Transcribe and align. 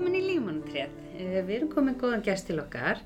velkomin 0.00 0.16
í 0.16 0.28
Límanutrétt. 0.30 0.92
Við 1.20 1.50
erum 1.52 1.68
komin 1.68 1.96
góðan 2.00 2.22
gæst 2.24 2.46
til 2.48 2.54
okkar 2.62 3.02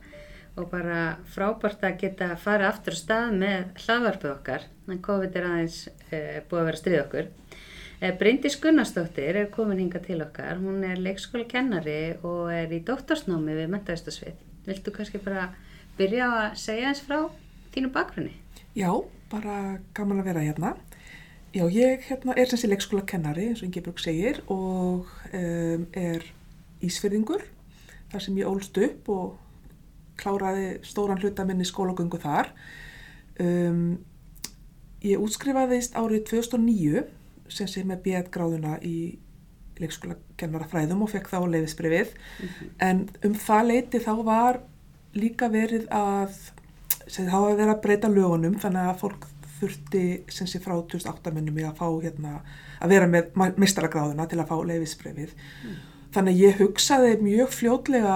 og 0.55 0.69
bara 0.71 1.17
frábært 1.27 1.81
að 1.83 1.97
geta 2.05 2.29
farið 2.39 2.69
aftur 2.69 2.95
á 2.95 2.99
stað 3.01 3.33
með 3.41 3.65
hlaðvarpið 3.83 4.31
okkar. 4.31 4.67
Þannig 4.85 5.01
að 5.01 5.07
COVID 5.09 5.39
er 5.41 5.49
aðeins 5.49 5.79
e, 5.91 6.21
búið 6.47 6.61
að 6.61 6.69
vera 6.69 6.81
stríð 6.81 7.01
okkur. 7.01 7.31
E, 7.99 8.13
Bryndis 8.21 8.59
Gunnarsdóttir 8.63 9.39
er 9.41 9.51
komin 9.57 9.81
hinga 9.83 10.03
til 10.05 10.21
okkar. 10.23 10.61
Hún 10.63 10.85
er 10.87 11.03
leikskóla 11.03 11.49
kennari 11.51 11.97
og 12.21 12.53
er 12.55 12.71
í 12.71 12.79
dóttorsnámi 12.87 13.59
við 13.59 13.75
mentaðistasvið. 13.75 14.39
Viltu 14.69 14.95
kannski 14.95 15.23
bara 15.27 15.49
byrja 15.99 16.31
að 16.45 16.57
segja 16.63 16.93
eins 16.93 17.03
frá 17.03 17.25
þínu 17.75 17.91
bakgrunni? 17.97 18.37
Já, 18.79 18.93
bara 19.35 19.81
gaman 19.99 20.23
að 20.23 20.31
vera 20.31 20.47
hérna. 20.47 20.77
Já, 21.59 21.67
ég 21.75 22.07
hérna, 22.07 22.39
er 22.39 22.55
sem 22.55 22.63
sé 22.63 22.71
leikskóla 22.71 23.03
kennari, 23.03 23.51
eins 23.51 23.67
og 23.67 23.73
Ingeborg 23.73 23.99
segir, 24.03 24.45
og 24.47 25.11
um, 25.35 25.91
er 25.99 26.31
ísfyrðingur, 26.87 27.45
þar 28.13 28.25
sem 28.25 28.39
ég 28.39 28.51
ólst 28.51 28.79
upp 28.79 29.11
og 29.13 29.35
kláraði 30.21 30.79
stóran 30.87 31.21
hluta 31.23 31.47
minni 31.47 31.67
skólagöngu 31.67 32.21
þar. 32.23 32.53
Um, 33.43 33.99
ég 35.05 35.21
útskrifaðist 35.21 35.97
árið 35.99 36.25
2009, 36.31 37.05
sem 37.53 37.69
sé 37.69 37.85
með 37.85 38.05
B1-gráðuna 38.07 38.79
í 38.87 39.19
leikskóla 39.81 40.17
kennarafræðum 40.39 41.03
og 41.03 41.11
fekk 41.11 41.33
þá 41.33 41.39
leiðisbrefið, 41.51 42.15
mm 42.15 42.49
-hmm. 42.49 42.75
en 42.79 43.09
um 43.27 43.35
það 43.35 43.67
leiti 43.73 44.01
þá 44.01 44.15
var 44.25 44.61
líka 45.15 45.49
verið 45.51 45.89
að, 45.91 46.39
þá 47.11 47.39
var 47.41 47.57
verið 47.57 47.73
að 47.75 47.83
breyta 47.83 48.09
lögunum, 48.09 48.59
þannig 48.63 48.91
að 48.91 49.01
fólk 49.03 49.27
þurfti 49.59 50.05
sem 50.29 50.47
sé 50.47 50.61
frá 50.63 50.75
2008 50.77 51.33
minnum 51.35 51.59
ég 51.59 51.69
að 51.69 51.81
fá 51.81 51.89
hérna 52.03 52.39
að 52.81 52.95
vera 52.95 53.07
með 53.11 53.57
mistaragráðuna 53.61 54.27
til 54.31 54.41
að 54.41 54.51
fá 54.51 54.57
leifisbrefið 54.71 55.35
mm. 55.35 55.77
Þannig 56.15 56.41
ég 56.41 56.61
hugsaði 56.61 57.17
mjög 57.23 57.51
fljótlega 57.55 58.15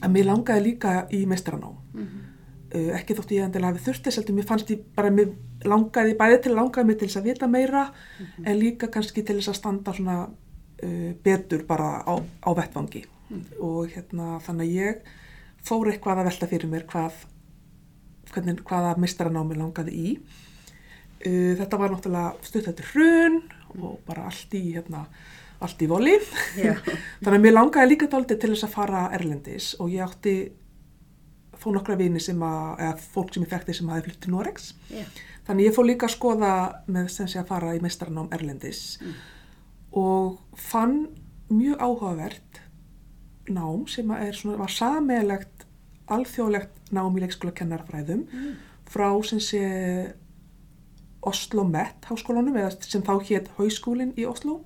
að 0.00 0.10
mér 0.14 0.28
langaði 0.30 0.64
líka 0.64 1.06
í 1.12 1.24
mistaranám 1.28 1.76
mm 1.76 2.02
-hmm. 2.02 2.26
uh, 2.74 2.90
ekki 2.98 3.16
þótt 3.18 3.34
ég 3.36 3.44
endilega 3.44 3.72
hafi 3.72 3.86
þurfti 3.86 4.12
seltum 4.12 4.38
ég 4.38 4.48
fannst 4.48 4.70
ég 4.70 4.84
bara 4.96 5.10
mér 5.10 5.32
langaði 5.64 6.16
bæði 6.16 6.42
til 6.42 6.52
að 6.52 6.60
langaði 6.60 6.86
mig 6.86 6.98
til 6.98 7.08
þess 7.08 7.20
að 7.20 7.28
vita 7.28 7.46
meira 7.46 7.84
mm 7.84 8.26
-hmm. 8.26 8.46
en 8.46 8.58
líka 8.58 8.86
kannski 8.86 9.22
til 9.22 9.36
þess 9.36 9.48
að 9.48 9.60
standa 9.60 9.92
svona 9.92 10.28
uh, 10.82 11.12
betur 11.24 11.64
bara 11.66 12.02
á, 12.06 12.14
á 12.46 12.50
vettvangi 12.56 13.04
-hmm. 13.30 13.42
og 13.60 13.88
hérna 13.94 14.38
þannig 14.44 14.66
að 14.66 14.74
ég 14.74 14.96
fór 15.64 15.90
eitthvað 15.90 16.18
að 16.18 16.28
velta 16.30 16.46
fyrir 16.50 16.70
mér 16.70 16.86
hvað 16.88 17.12
hvernig, 18.34 18.62
hvaða 18.66 18.94
mistaranámi 19.00 19.58
langaði 19.58 19.96
í. 19.96 20.14
Uh, 21.20 21.56
þetta 21.58 21.80
var 21.80 21.92
náttúrulega 21.92 22.46
stutt 22.46 22.68
þetta 22.70 22.88
hrun 22.92 23.42
og 23.78 24.00
bara 24.06 24.28
allt 24.30 24.54
í, 24.56 24.62
hérna, 24.74 25.04
allt 25.60 25.82
í 25.84 25.88
voli. 25.90 26.16
Þannig 27.22 27.36
að 27.36 27.44
mér 27.44 27.56
langaði 27.56 27.92
líka 27.92 28.08
daldi 28.10 28.38
til 28.40 28.52
þess 28.54 28.66
að 28.68 28.74
fara 28.76 29.04
Erlendis 29.16 29.74
og 29.80 29.92
ég 29.92 30.04
átti 30.06 30.34
þó 31.60 31.74
nokkra 31.76 31.98
vini 32.00 32.20
sem 32.22 32.40
að, 32.44 32.70
eða 32.80 33.10
fólk 33.14 33.34
sem 33.34 33.44
ég 33.44 33.52
þekkti 33.52 33.76
sem 33.76 33.90
hafi 33.92 34.06
flytt 34.06 34.22
til 34.24 34.32
Noregs. 34.32 34.70
Yeah. 34.92 35.10
Þannig 35.48 35.68
ég 35.68 35.76
fór 35.76 35.88
líka 35.88 36.08
að 36.08 36.14
skoða 36.14 36.52
með 36.88 37.10
sem 37.12 37.28
sé 37.28 37.40
að 37.40 37.50
fara 37.50 37.74
í 37.76 37.82
mistaranám 37.84 38.30
Erlendis 38.36 38.84
mm. 39.02 39.18
og 40.00 40.40
fann 40.70 41.02
mjög 41.50 41.82
áhugavert 41.82 42.60
nám 43.50 43.86
sem 43.90 44.12
svona, 44.36 44.56
var 44.60 44.72
sameilegt 44.72 45.66
alþjóðlegt 46.10 46.92
nám 46.94 47.16
í 47.18 47.24
leikskóla 47.24 47.54
kennarfræðum 47.56 48.24
mm. 48.26 48.50
frá 48.90 49.08
sem 49.26 49.42
sé 49.42 49.64
Oslo 51.26 51.66
Met 51.68 52.06
háskólanum 52.08 52.56
eða 52.56 52.72
sem 52.86 53.02
þá 53.04 53.18
hétt 53.28 53.50
Hauskúlin 53.58 54.14
í 54.16 54.24
Oslo 54.28 54.60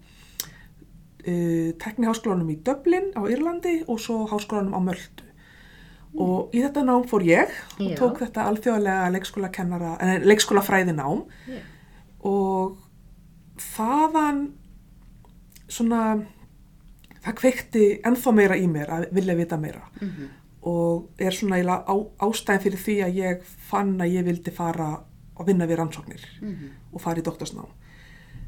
uh, 1.25 1.71
tekniháskólanum 1.83 2.51
í 2.55 2.59
Dublin 2.67 3.12
á 3.17 3.23
Írlandi 3.29 3.83
og 3.89 4.01
svo 4.01 4.25
háskólanum 4.31 4.77
á 4.77 4.81
Möldu 4.85 5.25
mm. 5.25 6.21
og 6.21 6.55
í 6.55 6.62
þetta 6.65 6.85
nám 6.87 7.09
fór 7.11 7.27
ég 7.27 7.51
og 7.79 7.91
Já. 7.91 7.97
tók 7.99 8.21
þetta 8.23 8.47
alþjóðlega 8.51 9.11
leikskóla 9.17 9.51
kennara, 9.55 9.97
en 10.01 10.29
leikskóla 10.29 10.62
fræði 10.65 10.97
nám 10.97 11.25
yeah. 11.49 11.67
og 12.21 12.79
þaðan 13.75 14.47
svona 15.69 16.05
það 17.25 17.37
kveikti 17.41 17.85
ennþá 18.05 18.33
meira 18.37 18.56
í 18.61 18.67
mér 18.69 18.91
að 18.93 19.12
vilja 19.17 19.37
vita 19.39 19.56
meira 19.61 19.87
mm 20.01 20.09
-hmm 20.09 20.33
og 20.65 21.11
er 21.21 21.35
svona 21.37 21.61
á, 21.61 21.95
ástæðin 22.25 22.62
fyrir 22.65 22.81
því 22.81 22.97
að 23.05 23.19
ég 23.21 23.49
fann 23.69 23.99
að 24.01 24.15
ég 24.17 24.27
vildi 24.27 24.53
fara 24.55 24.95
og 25.35 25.49
vinna 25.49 25.67
við 25.69 25.81
rannsóknir 25.81 26.25
mm 26.41 26.53
-hmm. 26.53 26.71
og 26.93 27.01
fara 27.01 27.21
í 27.21 27.25
doktorsnám 27.25 27.69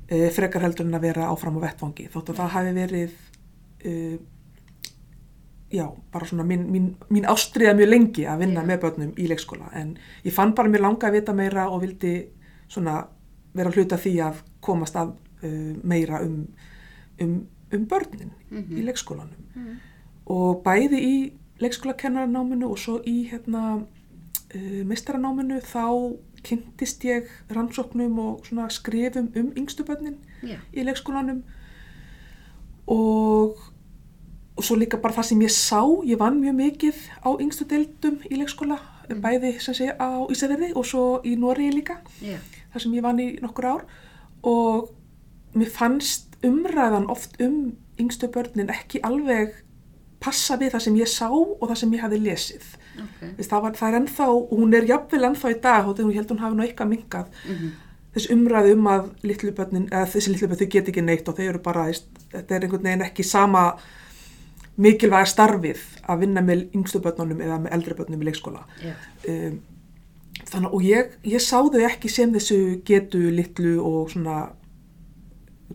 e, 0.08 0.30
frekar 0.34 0.64
heldur 0.66 0.86
en 0.86 0.98
að 0.98 1.06
vera 1.08 1.28
áfram 1.32 1.58
á 1.58 1.64
vettvangi 1.66 2.08
þótt 2.12 2.32
að 2.32 2.40
það 2.40 2.54
hafi 2.54 2.74
verið 2.76 3.16
e, 3.84 3.92
já, 5.70 5.86
bara 6.12 6.28
svona 6.28 6.46
mín, 6.46 6.66
mín, 6.70 6.88
mín 7.10 7.28
ástriða 7.30 7.74
mjög 7.78 7.90
lengi 7.90 8.26
að 8.26 8.44
vinna 8.44 8.62
yeah. 8.62 8.70
með 8.70 8.80
börnum 8.84 9.12
í 9.18 9.28
leikskóla 9.30 9.72
en 9.74 9.96
ég 10.24 10.34
fann 10.34 10.54
bara 10.54 10.72
mér 10.72 10.84
langa 10.86 11.08
að 11.08 11.18
vita 11.18 11.34
meira 11.36 11.68
og 11.70 11.82
vildi 11.82 12.14
svona 12.68 13.00
vera 13.56 13.72
hluta 13.72 13.98
því 13.98 14.14
að 14.26 14.44
komast 14.64 14.96
af 15.00 15.12
e, 15.42 15.50
meira 15.82 16.22
um, 16.24 16.46
um, 17.22 17.36
um 17.72 17.88
börnin 17.88 18.30
mm 18.50 18.62
-hmm. 18.62 18.78
í 18.78 18.86
leikskólanum 18.86 19.42
mm 19.54 19.62
-hmm. 19.64 19.76
og 20.26 20.62
bæði 20.62 21.00
í 21.00 21.32
leikskólakennarannáminu 21.60 22.68
og 22.70 22.78
svo 22.78 22.98
í 23.06 23.28
hérna, 23.30 23.80
uh, 24.54 24.82
mestaranáminu 24.84 25.60
þá 25.64 26.16
kynntist 26.46 27.04
ég 27.06 27.30
rannsóknum 27.52 28.18
og 28.22 28.50
skrifum 28.70 29.30
um 29.36 29.52
yngstubönnin 29.56 30.18
yeah. 30.42 30.60
í 30.72 30.84
leikskólanum 30.86 31.42
og, 32.86 33.58
og 34.56 34.64
svo 34.64 34.76
líka 34.78 35.00
bara 35.02 35.16
það 35.18 35.30
sem 35.30 35.42
ég 35.42 35.54
sá, 35.54 35.82
ég 36.06 36.18
vann 36.20 36.40
mjög 36.40 36.58
mikið 36.60 37.00
á 37.26 37.30
yngstu 37.34 37.66
deildum 37.68 38.20
í 38.30 38.38
leikskóla 38.38 38.78
mm. 39.08 39.22
bæði 39.24 39.56
sem 39.62 39.76
sé 39.76 39.90
á 39.92 40.26
Ísafjörði 40.30 40.72
og 40.74 40.86
svo 40.86 41.06
í 41.26 41.36
Nóri 41.40 41.70
líka 41.74 42.00
yeah. 42.20 42.42
þar 42.72 42.86
sem 42.86 42.96
ég 42.96 43.06
vann 43.06 43.22
í 43.22 43.28
nokkur 43.42 43.70
ár 43.74 43.86
og 44.46 44.92
mér 45.56 45.70
fannst 45.72 46.36
umræðan 46.46 47.10
oft 47.10 47.38
um 47.42 47.76
yngstu 48.00 48.28
börnin 48.32 48.70
ekki 48.72 49.00
alveg 49.06 49.54
passa 50.22 50.56
við 50.60 50.74
það 50.74 50.84
sem 50.86 50.98
ég 51.00 51.10
sá 51.10 51.28
og 51.30 51.64
það 51.64 51.78
sem 51.80 51.94
ég 51.96 52.04
hafi 52.04 52.20
lesið 52.20 52.66
okay. 53.04 53.34
það, 53.48 53.60
var, 53.62 53.74
það 53.80 53.88
er 53.88 53.98
ennþá, 54.00 54.28
hún 54.52 54.78
er 54.78 54.88
jafnvel 54.92 55.28
ennþá 55.30 55.52
í 55.52 55.58
dag 55.66 55.90
og 55.90 56.00
hún 56.00 56.14
held 56.14 56.32
hún 56.32 56.42
hafi 56.44 56.56
nú 56.56 56.66
eitthvað 56.66 56.92
mingað 56.92 57.28
mm 57.32 57.54
-hmm. 57.54 57.70
þess 58.14 58.32
umræðu 58.34 58.72
um 58.72 58.90
að 58.94 59.12
litlubötnin, 59.22 59.86
þessi 59.92 60.32
litlubötn 60.32 60.64
þau 60.64 60.72
get 60.72 60.88
ekki 60.88 61.02
neitt 61.02 61.28
og 61.28 61.36
þau 61.36 61.46
eru 61.48 61.58
bara, 61.58 61.86
þetta 62.32 62.54
er 62.54 62.62
einhvern 62.62 62.82
veginn 62.82 63.08
ekki 63.08 63.22
sama 63.22 63.76
mikilvæga 64.76 65.24
starfið 65.30 65.80
að 66.08 66.20
vinna 66.20 66.42
með 66.44 66.66
yngstu 66.76 67.00
bötnunum 67.04 67.40
eða 67.40 67.58
með 67.64 67.74
eldri 67.78 67.96
bötnum 67.96 68.22
í 68.22 68.28
leikskóla 68.28 68.64
yeah. 68.82 69.08
um, 69.28 69.58
þannig 70.44 70.76
og 70.76 70.84
ég, 70.84 71.16
ég 71.24 71.42
sá 71.42 71.56
þau 71.64 71.82
ekki 71.88 72.10
sem 72.12 72.32
þessu 72.34 72.58
getu 72.86 73.22
litlu 73.32 73.76
og 73.80 74.12
svona 74.12 74.50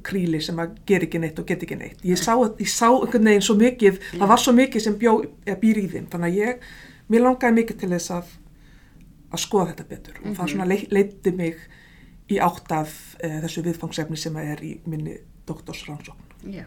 kríli 0.06 0.40
sem 0.44 0.60
að 0.62 0.78
ger 0.88 1.06
ekki 1.08 1.20
neitt 1.22 1.40
og 1.42 1.50
get 1.50 1.66
ekki 1.66 1.78
neitt 1.80 2.06
ég 2.08 2.20
sá, 2.20 2.36
ég 2.38 2.70
sá 2.70 2.88
einhvern 2.92 3.28
veginn 3.28 3.44
svo 3.46 3.58
mikið 3.60 3.98
mm. 3.98 4.22
það 4.22 4.32
var 4.32 4.44
svo 4.44 4.54
mikið 4.56 4.86
sem 4.86 4.96
bjó, 5.02 5.18
býr 5.64 5.82
í 5.82 5.88
þeim 5.92 6.08
þannig 6.14 6.30
að 6.30 6.40
ég, 6.40 6.70
mér 7.12 7.26
langaði 7.26 7.58
mikið 7.60 7.82
til 7.82 7.92
þess 7.94 8.16
að 8.18 8.36
að 9.32 9.44
skoða 9.46 9.70
þetta 9.72 9.88
betur 9.90 10.18
mm 10.18 10.24
-hmm. 10.24 10.32
og 10.32 10.38
það 10.38 10.44
mhm. 10.44 10.52
svona 10.54 10.70
le, 10.72 10.78
leiti 10.92 11.32
mig 11.32 11.58
í 12.32 12.38
áttað 12.40 12.92
e, 13.20 13.30
þessu 13.46 13.64
viðfangsefni 13.68 14.18
sem 14.20 14.36
að 14.36 14.52
er 14.56 14.64
í 14.64 14.72
minni 14.86 15.18
doktorsrannsókn 15.48 16.52
Já 16.52 16.66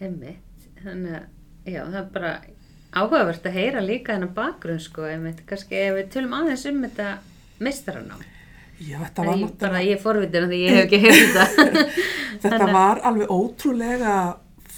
Emmitt 0.00 0.68
þannig 0.82 1.14
að 1.16 1.72
já, 1.72 1.82
það 1.84 2.00
er 2.00 2.08
bara 2.12 2.32
áhugavert 2.92 3.46
að 3.46 3.56
heyra 3.58 3.80
líka 3.80 4.12
þennan 4.12 4.34
bakgrunn 4.34 4.80
sko, 4.80 5.06
emmitt, 5.08 5.42
kannski 5.46 5.76
ef 5.76 5.94
við 5.96 6.10
tölum 6.14 6.34
aðeins 6.36 6.66
um 6.66 6.82
þetta 6.84 7.18
mistaranám 7.58 8.24
Já, 8.76 8.98
þetta 9.00 9.24
var 9.24 9.38
náttúrulega... 9.40 9.60
Bara 9.62 9.82
ég 9.82 9.94
er 9.96 10.02
forvitin 10.02 10.44
að 10.44 10.50
því 10.52 10.58
ég 10.60 10.74
hef 10.74 10.82
ekki 10.84 10.98
hefðið 11.00 11.36
þetta. 11.38 11.84
þetta 12.44 12.66
var 12.76 13.00
alveg 13.08 13.30
ótrúlega 13.32 14.16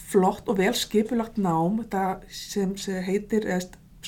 flott 0.09 0.49
og 0.49 0.59
vel 0.61 0.75
skipulagt 0.79 1.41
nám, 1.43 1.81
þetta 1.83 2.05
sem, 2.31 2.77
sem 2.81 3.03
heitir, 3.05 3.49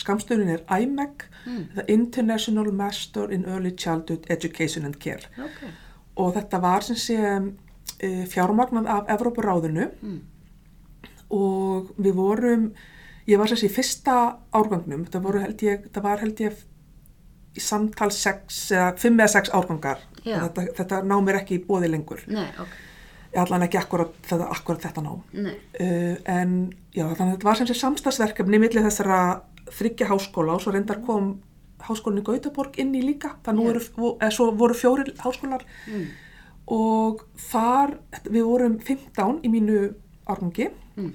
skamstöðun 0.00 0.52
er 0.56 0.64
IMEC, 0.80 1.26
mm. 1.44 1.82
International 1.92 2.70
Master 2.72 3.32
in 3.32 3.46
Early 3.48 3.74
Childhood 3.76 4.28
Education 4.32 4.88
and 4.88 5.00
Care. 5.02 5.28
Okay. 5.38 5.74
Og 6.20 6.34
þetta 6.36 6.60
var 6.62 6.84
sem 6.86 6.98
sé 7.00 7.18
e, 7.20 8.24
fjármagnað 8.30 8.88
af 8.90 9.12
Evrópuráðinu 9.16 9.90
mm. 10.00 10.18
og 11.36 11.92
við 12.00 12.18
vorum, 12.18 12.70
ég 13.30 13.40
var 13.40 13.52
sem 13.52 13.60
sé 13.60 13.70
í 13.70 13.76
fyrsta 13.76 14.16
árgangnum, 14.56 15.06
það, 15.12 15.30
held 15.44 15.64
ég, 15.68 15.88
það 15.94 16.08
var 16.08 16.24
held 16.24 16.44
ég 16.44 16.66
í 17.56 17.62
samtal 17.62 18.10
6 18.14 18.60
eða 18.76 18.92
5 19.00 19.18
eða 19.18 19.32
6 19.34 19.52
árgangar 19.56 20.04
þetta, 20.22 20.66
þetta 20.78 21.02
ná 21.06 21.16
mér 21.24 21.40
ekki 21.40 21.58
í 21.58 21.64
bóði 21.66 21.90
lengur 21.90 22.22
Nei, 22.30 22.46
okay. 22.62 22.84
allan 23.42 23.66
ekki 23.66 23.80
akkurat 23.80 24.12
þetta, 24.26 24.48
akkurat 24.54 24.84
þetta 24.86 25.04
ná 25.04 25.12
uh, 25.12 25.56
en 26.36 26.54
já 26.94 27.04
þannig 27.06 27.26
að 27.26 27.32
þetta 27.34 27.48
var 27.50 27.60
sem 27.60 27.70
sé 27.70 27.78
samstagsverkefni 27.80 28.62
millir 28.62 28.86
þessara 28.86 29.20
þryggja 29.74 30.08
háskóla 30.10 30.56
og 30.56 30.64
svo 30.64 30.74
reyndar 30.74 31.00
kom 31.04 31.36
háskólinn 31.86 32.22
í 32.22 32.26
Gautaborg 32.26 32.78
inn 32.82 32.94
í 32.96 33.02
líka 33.04 33.34
þannig 33.44 33.70
voru, 33.70 33.84
svo 34.34 34.50
voru 34.56 34.76
fjóri 34.76 35.14
háskólar 35.20 35.64
mm. 35.88 36.06
og 36.76 37.24
þar 37.50 37.96
við 38.26 38.44
vorum 38.48 38.76
15 38.84 39.40
í 39.46 39.52
mínu 39.52 39.78
árgangi 40.30 40.68
mm. 40.96 41.12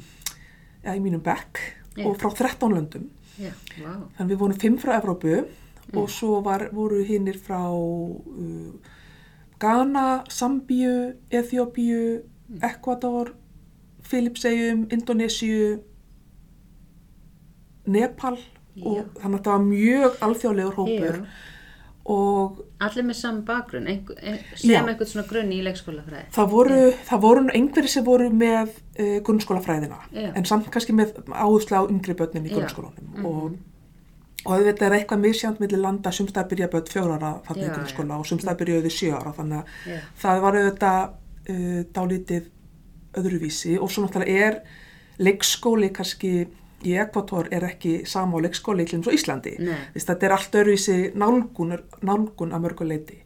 eða 0.83 0.95
í 0.95 1.03
mínum 1.03 1.23
bekk 1.25 1.61
Já. 1.95 2.07
og 2.09 2.17
frá 2.19 2.31
13 2.33 2.73
löndum. 2.75 3.05
Já, 3.39 3.51
vá. 3.79 3.93
Þannig 4.17 4.33
við 4.33 4.41
vorum 4.41 4.59
fimm 4.59 4.81
frá 4.81 4.97
Evrópu 4.97 5.45
Mm. 5.85 5.99
og 6.01 6.09
svo 6.09 6.39
var, 6.41 6.63
voru 6.73 7.03
hinnir 7.05 7.35
frá 7.37 7.59
uh, 7.69 8.71
Ghana, 9.61 10.23
Sambíu, 10.33 11.13
Eþjópíu, 11.29 12.23
Mm. 12.47 12.59
Ekvador, 12.61 13.33
Filipsegjum, 14.01 14.87
Indonésiu, 14.93 15.79
Nepal 17.87 18.37
og 18.83 18.97
Já. 18.97 19.03
þannig 19.21 19.35
að 19.35 19.37
þetta 19.39 19.51
var 19.51 19.65
mjög 19.65 20.15
alþjóðlegur 20.27 20.75
hópur 20.79 21.19
Já. 21.19 21.25
og 22.05 22.57
Allir 22.85 23.05
með 23.07 23.15
saman 23.17 23.43
bakgrunn, 23.47 23.87
einhver, 23.87 24.17
ein, 24.21 24.39
Já. 24.53 24.57
sem 24.61 24.89
einhvern 24.91 25.07
svona 25.09 25.27
grunn 25.29 25.51
í 25.55 25.61
leikskólafræði. 25.65 26.25
það 26.35 26.49
voru, 26.51 26.79
það 27.07 27.21
voru 27.23 27.45
einhverjir 27.55 27.89
sem 27.93 28.03
voru 28.05 28.27
með 28.29 28.73
uh, 28.99 29.15
grunnskólafræðina 29.25 30.01
Já. 30.13 30.27
en 30.35 30.45
samt 30.45 30.67
kannski 30.73 30.93
með 30.93 31.15
áherslu 31.31 31.79
á 31.79 31.83
yngri 31.89 32.13
börnin 32.19 32.45
í 32.45 32.53
grunnskólanum 32.53 33.07
Mhm. 33.15 33.25
og, 33.25 33.55
og 34.45 34.65
þetta 34.67 34.85
er 34.85 34.97
eitthvað 34.99 35.23
misjant 35.23 35.59
millir 35.59 35.79
landa 35.81 36.11
sumstað 36.11 36.49
byrja 36.51 36.67
börn 36.69 36.85
fjóra 36.91 37.15
ára 37.17 37.31
þarna 37.47 37.63
Já, 37.63 37.69
í 37.71 37.75
grunnskóla 37.77 38.19
og 38.19 38.25
sumstað 38.29 38.59
byrjuði 38.59 38.91
sjö 38.93 39.13
ára 39.17 39.33
þannig 39.33 39.63
að 39.63 40.03
það 40.21 40.41
var 40.41 40.59
auðvitað 40.59 41.01
uh, 41.49 41.83
dálítið 41.95 42.51
öðruvísi 43.15 43.79
og 43.79 43.89
svo 43.89 44.03
náttúrulega 44.05 44.47
er 44.49 44.59
leikskóli 45.17 45.89
kannski 45.95 46.47
í 46.83 46.97
Ekvator 47.01 47.47
er 47.55 47.63
ekki 47.69 48.01
sama 48.09 48.37
á 48.37 48.43
leikskóli 48.45 48.83
í 48.83 48.89
Íslandi. 48.89 49.13
Íslandi. 49.15 49.55
Þess, 49.93 50.09
þetta 50.09 50.27
er 50.27 50.35
allt 50.35 50.59
öðruvísi 50.59 50.97
nálgun, 51.15 51.77
nálgun 52.01 52.53
að 52.53 52.67
mörguleiti 52.67 53.21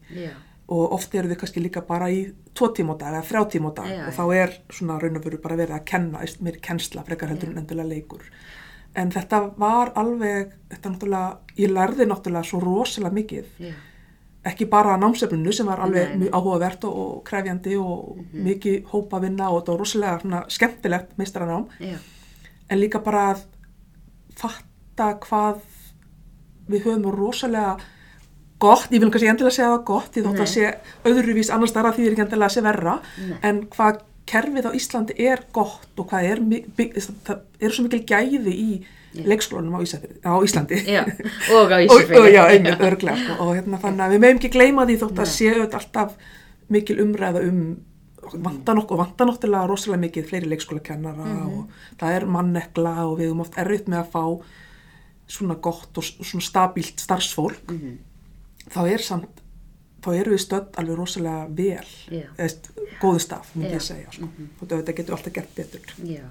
og 0.70 0.94
oft 0.94 1.16
eru 1.18 1.32
þau 1.32 1.40
kannski 1.42 1.64
líka 1.64 1.82
bara 1.86 2.12
í 2.14 2.22
tvo 2.54 2.70
tíma 2.78 2.94
á 2.94 2.98
dag 3.02 3.16
eða 3.16 3.26
þrjá 3.26 3.44
tíma 3.56 3.72
á 3.74 3.78
dag 3.80 3.90
Já, 3.90 4.02
og 4.06 4.14
þá 4.14 4.24
er 4.38 4.56
svona 4.70 4.98
raun 5.02 5.18
og 5.18 5.26
veru 5.26 5.40
bara 5.42 5.58
verið 5.58 5.78
að 5.80 5.86
kenna, 5.90 6.22
mér 6.46 6.60
kennsla 6.62 7.06
frekar 7.08 7.32
heldur 7.34 7.50
en 7.50 7.62
endilega 7.64 7.90
leikur. 7.90 8.28
En 8.98 9.10
þetta 9.14 9.40
var 9.58 9.94
alveg, 9.98 10.54
þetta 10.70 10.92
náttúrulega, 10.94 11.32
ég 11.58 11.74
lærði 11.74 12.08
náttúrulega 12.10 12.50
svo 12.50 12.62
rosalega 12.62 13.18
mikið. 13.18 13.50
Já, 13.66 13.74
ekki 14.50 14.70
bara 14.72 14.98
námsefninu 15.02 15.52
sem 15.54 15.68
var 15.68 15.82
alveg 15.84 16.14
mjög 16.22 16.38
áhugavert 16.38 16.86
og, 16.88 17.00
og 17.00 17.18
krefjandi 17.28 17.76
og 17.82 18.22
mikið 18.34 18.94
hópa 18.94 19.20
vinna 19.24 19.50
og 19.50 19.62
þetta 19.62 19.74
var 19.74 19.84
rosalega 19.84 20.44
skemmtilegt 20.54 21.18
meistaranám. 21.20 21.66
Já, 21.82 21.98
en 22.70 22.82
líka 22.82 23.02
bara 23.04 23.30
að 23.34 23.46
fatta 24.40 25.14
hvað 25.26 25.64
við 26.70 26.86
höfum 26.86 27.10
rosalega 27.16 27.78
gott, 28.60 28.92
ég 28.92 29.00
vil 29.02 29.10
kannski 29.10 29.30
endilega 29.32 29.56
segja 29.56 29.72
það 29.72 29.84
gott 29.88 30.14
því 30.14 30.24
þótt 30.26 30.44
að 30.44 30.52
sé 30.52 30.70
öðruvís 31.10 31.50
annars 31.56 31.74
þar 31.76 31.90
að 31.90 31.98
því 31.98 32.06
er 32.06 32.16
ekki 32.16 32.24
endilega 32.26 32.50
að 32.50 32.56
sé 32.58 32.64
verra 32.66 32.96
Nei. 33.18 33.36
en 33.50 33.62
hvað 33.74 34.02
kerfið 34.30 34.68
á 34.70 34.72
Íslandi 34.78 35.16
er 35.26 35.44
gott 35.56 36.02
og 36.02 36.10
hvað 36.12 36.28
er, 36.30 36.42
það 37.26 37.38
eru 37.60 37.74
svo 37.74 37.86
mikil 37.88 38.02
gæði 38.12 38.54
í 38.54 38.70
Já. 39.10 39.24
leikskólanum 39.26 39.74
á, 39.74 39.82
á 39.82 40.34
Íslandi 40.46 40.78
já, 40.86 41.02
og 41.56 41.72
á 41.74 41.78
og, 41.82 41.86
Ísafirði. 41.88 42.20
og 42.20 42.28
já, 42.30 42.44
einmitt, 42.46 42.84
örglega 42.86 43.18
sko. 43.24 43.38
og 43.42 43.56
hérna 43.58 43.80
þannig 43.82 44.04
að 44.06 44.12
við 44.14 44.22
meðum 44.22 44.42
ekki 44.42 44.52
gleyma 44.54 44.86
því 44.86 44.98
þótt 45.02 45.16
að 45.24 45.32
Nei. 45.32 45.34
séu 45.34 45.56
þetta 45.64 45.80
alltaf 45.80 46.36
mikil 46.70 47.00
umræða 47.02 47.42
um 47.48 47.64
vanda 48.38 48.74
nokkuð, 48.74 48.98
vanda 48.98 49.26
náttúrulega 49.26 49.68
rosalega 49.68 50.02
mikið 50.08 50.28
fleiri 50.30 50.50
leikskólakennara 50.50 51.26
Mhm. 51.26 51.48
og 51.60 51.70
það 52.00 52.16
er 52.16 52.26
mannekla 52.26 52.96
og 53.08 53.18
við 53.20 53.30
höfum 53.32 53.42
oft 53.42 53.56
erfitt 53.58 53.86
með 53.88 54.04
að 54.06 54.12
fá 54.12 54.42
svona 55.28 55.56
gott 55.62 55.98
og 55.98 56.04
svona 56.04 56.42
stabílt 56.42 57.00
starfsfólk 57.00 57.70
Mhm. 57.72 57.98
þá 58.70 58.88
er 58.94 58.98
samt 58.98 59.30
þá 60.02 60.14
eru 60.16 60.32
við 60.32 60.40
stödd 60.48 60.76
alveg 60.78 60.96
rosalega 60.98 61.48
vel 61.50 61.86
Já. 62.10 62.28
eða 62.38 62.56
góðu 63.02 63.20
staf, 63.20 63.50
myndi 63.56 63.70
Já. 63.72 63.76
ég 63.76 63.82
segja 63.82 64.12
sko. 64.12 64.30
og 64.62 64.68
þetta 64.68 64.96
getur 64.96 65.16
alltaf 65.16 65.34
gert 65.34 65.56
betur 65.56 65.82
Já, 66.04 66.22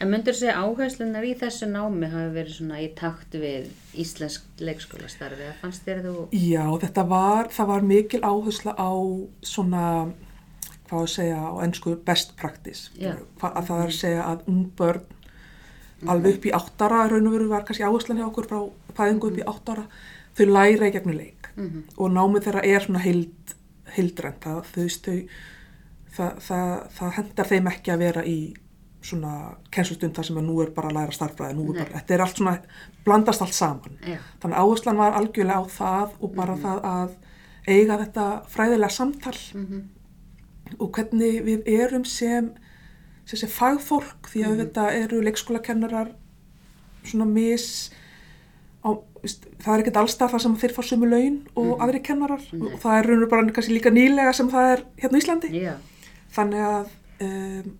en 0.00 0.08
myndur 0.10 0.34
segja 0.34 0.54
áherslunar 0.60 1.24
í 1.24 1.34
þessu 1.38 1.66
námi 1.66 2.10
hafi 2.10 2.34
verið 2.34 2.54
svona 2.58 2.80
í 2.82 2.94
takt 2.94 3.32
við 3.32 3.68
íslensk 3.94 4.42
leikskólastarfi, 4.58 5.40
eða 5.40 5.54
fannst 5.62 5.84
þér 5.86 6.02
þú, 6.04 6.28
Já, 6.32 6.66
þetta 6.80 7.08
var, 7.08 7.48
það 7.48 7.66
var 7.66 7.80
mikil 7.82 8.20
áhersla 8.20 8.74
á 8.76 8.92
svona, 9.42 10.12
hvað 10.88 11.02
að 11.04 11.12
segja 11.14 11.38
á 11.40 11.52
ennsku 11.64 11.96
best 12.04 12.34
practice. 12.36 12.90
Hvað, 13.40 13.52
að 13.56 13.66
það 13.70 13.82
er 13.84 13.92
að 13.92 13.98
segja 13.98 14.24
að 14.30 14.48
ung 14.52 14.64
börn 14.76 15.04
alveg 16.10 16.34
upp 16.36 16.44
í 16.50 16.52
áttara, 16.52 17.04
raun 17.08 17.26
og 17.30 17.32
veru 17.38 17.48
var 17.48 17.64
kannski 17.64 17.84
áherslan 17.86 18.18
hjá 18.20 18.26
okkur 18.28 18.48
frá 18.50 18.58
fæðingu 18.98 19.30
upp 19.30 19.38
í 19.40 19.46
áttara, 19.48 19.84
þau 20.36 20.46
læra 20.50 20.88
í 20.90 20.92
gegnum 20.92 21.16
leik 21.16 21.48
Mhm. 21.56 21.84
og 21.96 22.10
námið 22.10 22.42
þeirra 22.48 22.64
er 22.66 22.80
svona 22.82 22.98
heild, 22.98 23.54
heildrænt, 23.96 24.40
það, 24.42 24.64
þau, 24.74 24.88
þau, 25.06 25.28
það, 26.16 26.32
það, 26.48 26.88
það 26.98 27.12
hendar 27.18 27.46
þeim 27.46 27.68
ekki 27.70 27.92
að 27.94 27.98
vera 27.98 28.24
í 28.26 28.38
svona 29.04 29.54
kennslustund 29.70 30.14
þar 30.16 30.24
sem 30.24 30.36
að 30.40 30.46
nú 30.48 30.60
er 30.64 30.70
bara 30.74 30.88
að 30.88 30.94
læra 30.98 31.12
starfræði, 31.12 31.54
nú 31.54 31.66
er 31.70 31.74
Nei. 31.78 31.84
bara, 31.84 31.98
þetta 32.00 32.14
er 32.14 32.20
allt 32.24 32.36
svona, 32.40 32.58
blandast 33.04 33.42
allt 33.42 33.54
saman. 33.54 33.98
já, 34.02 34.18
Þannig 34.42 34.56
að 34.56 34.64
áherslan 34.64 34.96
var 34.96 35.12
algjörlega 35.12 35.60
á 35.60 35.64
það 35.68 36.10
og 36.20 36.34
bara 36.34 36.56
það 36.56 36.80
að 36.90 37.10
eiga 37.68 37.98
þetta 38.04 38.24
fræðilega 38.48 38.90
samtal 38.90 39.36
mhm, 39.54 39.82
og 40.78 40.90
hvernig 40.96 41.42
við 41.44 41.68
erum 41.70 42.04
sem, 42.08 42.52
sem, 43.24 43.38
sem 43.38 43.50
fagfólk 43.50 44.30
því 44.32 44.46
að 44.48 44.62
þetta 44.64 44.86
eru 45.02 45.20
leikskólakennarar 45.26 46.14
svona 47.04 47.26
mis 47.28 47.68
á, 48.84 48.96
veist, 49.22 49.46
það 49.62 49.74
er 49.74 49.84
ekkert 49.84 50.00
allstað 50.02 50.34
það 50.34 50.44
sem 50.46 50.58
þeir 50.62 50.74
fá 50.76 50.82
sömu 50.88 51.08
laun 51.10 51.38
og 51.60 51.84
aðri 51.84 52.02
kennarar. 52.04 52.44
Nei. 52.52 52.66
og 52.72 52.82
það 52.82 52.98
er 52.98 53.08
raunur 53.10 53.30
bara 53.32 53.46
kannski 53.56 53.76
líka 53.76 53.92
nýlega 53.94 54.34
sem 54.36 54.50
það 54.52 54.72
er 54.72 54.84
hérna 55.02 55.20
á 55.20 55.20
Íslandi. 55.22 55.52
Já, 55.64 55.74
þannig 56.34 56.66
að 56.68 56.92
um, 57.28 57.72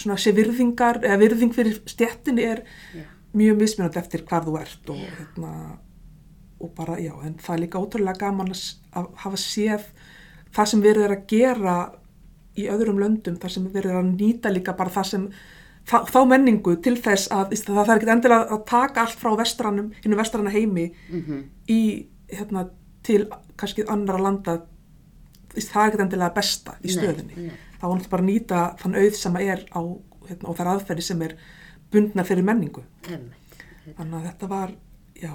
svona 0.00 0.18
sé 0.20 0.32
virðingar 0.36 1.00
eða 1.04 1.20
virðing 1.20 1.54
fyrir 1.54 1.80
stjettinni 1.88 2.44
er 2.46 2.64
já, 2.96 3.04
mjög 3.36 3.60
mismunandi 3.60 4.00
eftir 4.00 4.24
hvar 4.28 4.46
þú 4.46 4.56
ert 4.60 4.92
og, 4.92 5.00
Já. 5.00 5.10
hérna, 5.18 5.52
og 6.60 6.72
bara, 6.76 6.96
já, 7.00 7.12
en 7.24 7.36
það 7.40 7.54
er 7.54 7.62
líka 7.64 7.80
ótrúlega 7.80 8.20
gaman 8.20 8.52
að, 8.52 9.10
hafa 9.22 9.40
séð 9.40 9.86
það 10.54 10.70
sem 10.72 10.84
verið 10.84 11.06
er 11.06 11.14
að 11.14 11.26
gera 11.30 11.76
í 12.58 12.66
öðrum 12.70 12.98
löndum, 13.00 13.38
það 13.40 13.54
sem 13.54 13.66
verið 13.70 13.94
er 13.94 14.00
að 14.00 14.12
nýta 14.14 14.52
líka 14.52 14.74
bara 14.78 14.92
það 14.94 15.08
sem 15.12 15.26
þá, 15.88 16.20
menningu 16.28 16.76
til 16.84 16.96
þess 17.00 17.30
að 17.34 17.54
það, 17.58 17.80
er 17.84 17.94
ekkert 17.96 18.12
endilega 18.14 18.56
að 18.56 18.64
taka 18.68 19.04
allt 19.04 19.20
frá 19.20 19.32
vestranum, 19.38 19.90
innu 20.04 20.18
vestrana 20.18 20.52
heimi 20.54 20.90
mhm, 21.10 21.40
í, 21.70 21.80
hérna, 22.30 22.66
til 23.06 23.24
kannski 23.60 23.86
annara 23.88 24.20
landa. 24.22 24.60
Það 25.50 25.80
er 25.82 25.88
ekkert 25.88 26.04
endilega 26.06 26.34
besta 26.36 26.76
í 26.78 26.86
Nei, 26.86 26.94
stöðinni 26.94 27.46
nei. 27.48 27.54
þá 27.80 27.84
var 27.88 27.96
náttúrulega 27.96 28.12
bara 28.12 28.22
að 28.22 28.28
nýta 28.28 28.60
þann 28.82 28.98
auð 29.00 29.16
sem 29.18 29.38
er 29.40 29.64
á, 29.74 29.80
hérna, 30.28 30.50
og 30.50 30.58
þær 30.60 30.72
aðferði 30.76 31.06
sem 31.08 31.24
er 31.26 31.34
bundna 31.90 32.26
fyrir 32.28 32.46
menningu. 32.46 32.84
Þannig 33.02 34.14
að 34.20 34.26
þetta 34.28 34.50
var, 34.52 34.74
já, 35.18 35.32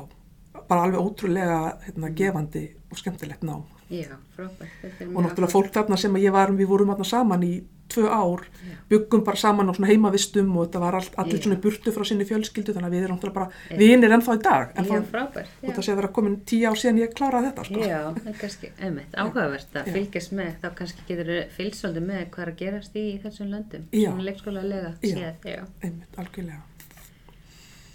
bara 0.70 0.86
alveg 0.86 1.01
ótrúlega 1.01 1.60
hérna, 1.84 2.13
gefandi 2.16 2.68
og 2.88 3.01
skemmtilegt 3.01 3.44
nám. 3.44 3.66
Já, 3.89 4.15
frábært, 4.36 4.84
Og 5.15 5.22
náttúrulega 5.24 5.51
fólk 5.51 5.72
þarna 5.74 5.98
sem 5.98 6.15
ég 6.18 6.32
var, 6.34 6.51
við 6.51 6.68
vorum 6.68 6.89
þarna 6.94 7.06
saman 7.06 7.44
í 7.46 7.54
tvö 7.88 8.08
ár, 8.10 8.42
Já. 8.65 8.74
byggum 8.89 9.22
bara 9.24 9.38
saman 9.38 9.70
á 9.70 9.74
svona 9.77 9.88
heimavistum 9.92 10.56
og 10.58 10.65
þetta 10.65 10.80
var 10.82 10.96
all, 10.98 11.10
allir 11.22 11.38
Já. 11.38 11.44
svona 11.46 11.60
burtu 11.62 11.92
frá 11.94 12.04
sinni 12.10 12.25
fjölskyldu 12.25 12.74
þannig 12.74 12.89
að 12.89 12.96
við 12.96 13.04
erum 13.06 13.20
náttúrulega 13.20 13.36
bara 13.36 13.77
vinir 13.77 14.15
ennþá 14.18 14.36
í 14.36 14.42
dag. 14.42 14.72
En 14.75 14.86
já, 14.89 15.01
frábært, 15.12 15.54
og 15.62 15.70
það 15.75 15.86
sé 15.86 15.94
að 15.94 16.00
vera 16.01 16.10
komin 16.18 16.39
tíu 16.50 16.65
ár 16.65 16.80
síðan 16.82 17.01
ég 17.04 17.13
kláraði 17.13 17.51
þetta, 17.51 17.65
sko. 17.70 17.86
Já, 17.86 18.01
það 18.18 18.32
er 18.34 18.39
kannski, 18.42 18.72
einmitt, 18.82 19.13
áhugavert 19.22 19.77
að 19.84 19.92
fylgjast 19.94 20.32
með, 20.42 20.54
þá 20.63 20.70
kannski 20.82 21.06
getur 21.12 21.34
fylgst 21.56 21.86
svolítið 21.86 22.08
með 22.10 22.24
hvað 22.34 22.46
er 22.48 22.54
að 22.56 22.62
gerast 22.65 22.96
í 22.98 23.06
þessum 23.22 23.54
löndum, 23.54 23.86
svona 23.94 24.30
leikskólalega 24.32 24.96
Já. 25.06 25.13
séð, 25.13 25.51
já. 25.54 25.62
Einmitt, 25.86 26.18
algjörlega. 26.18 26.63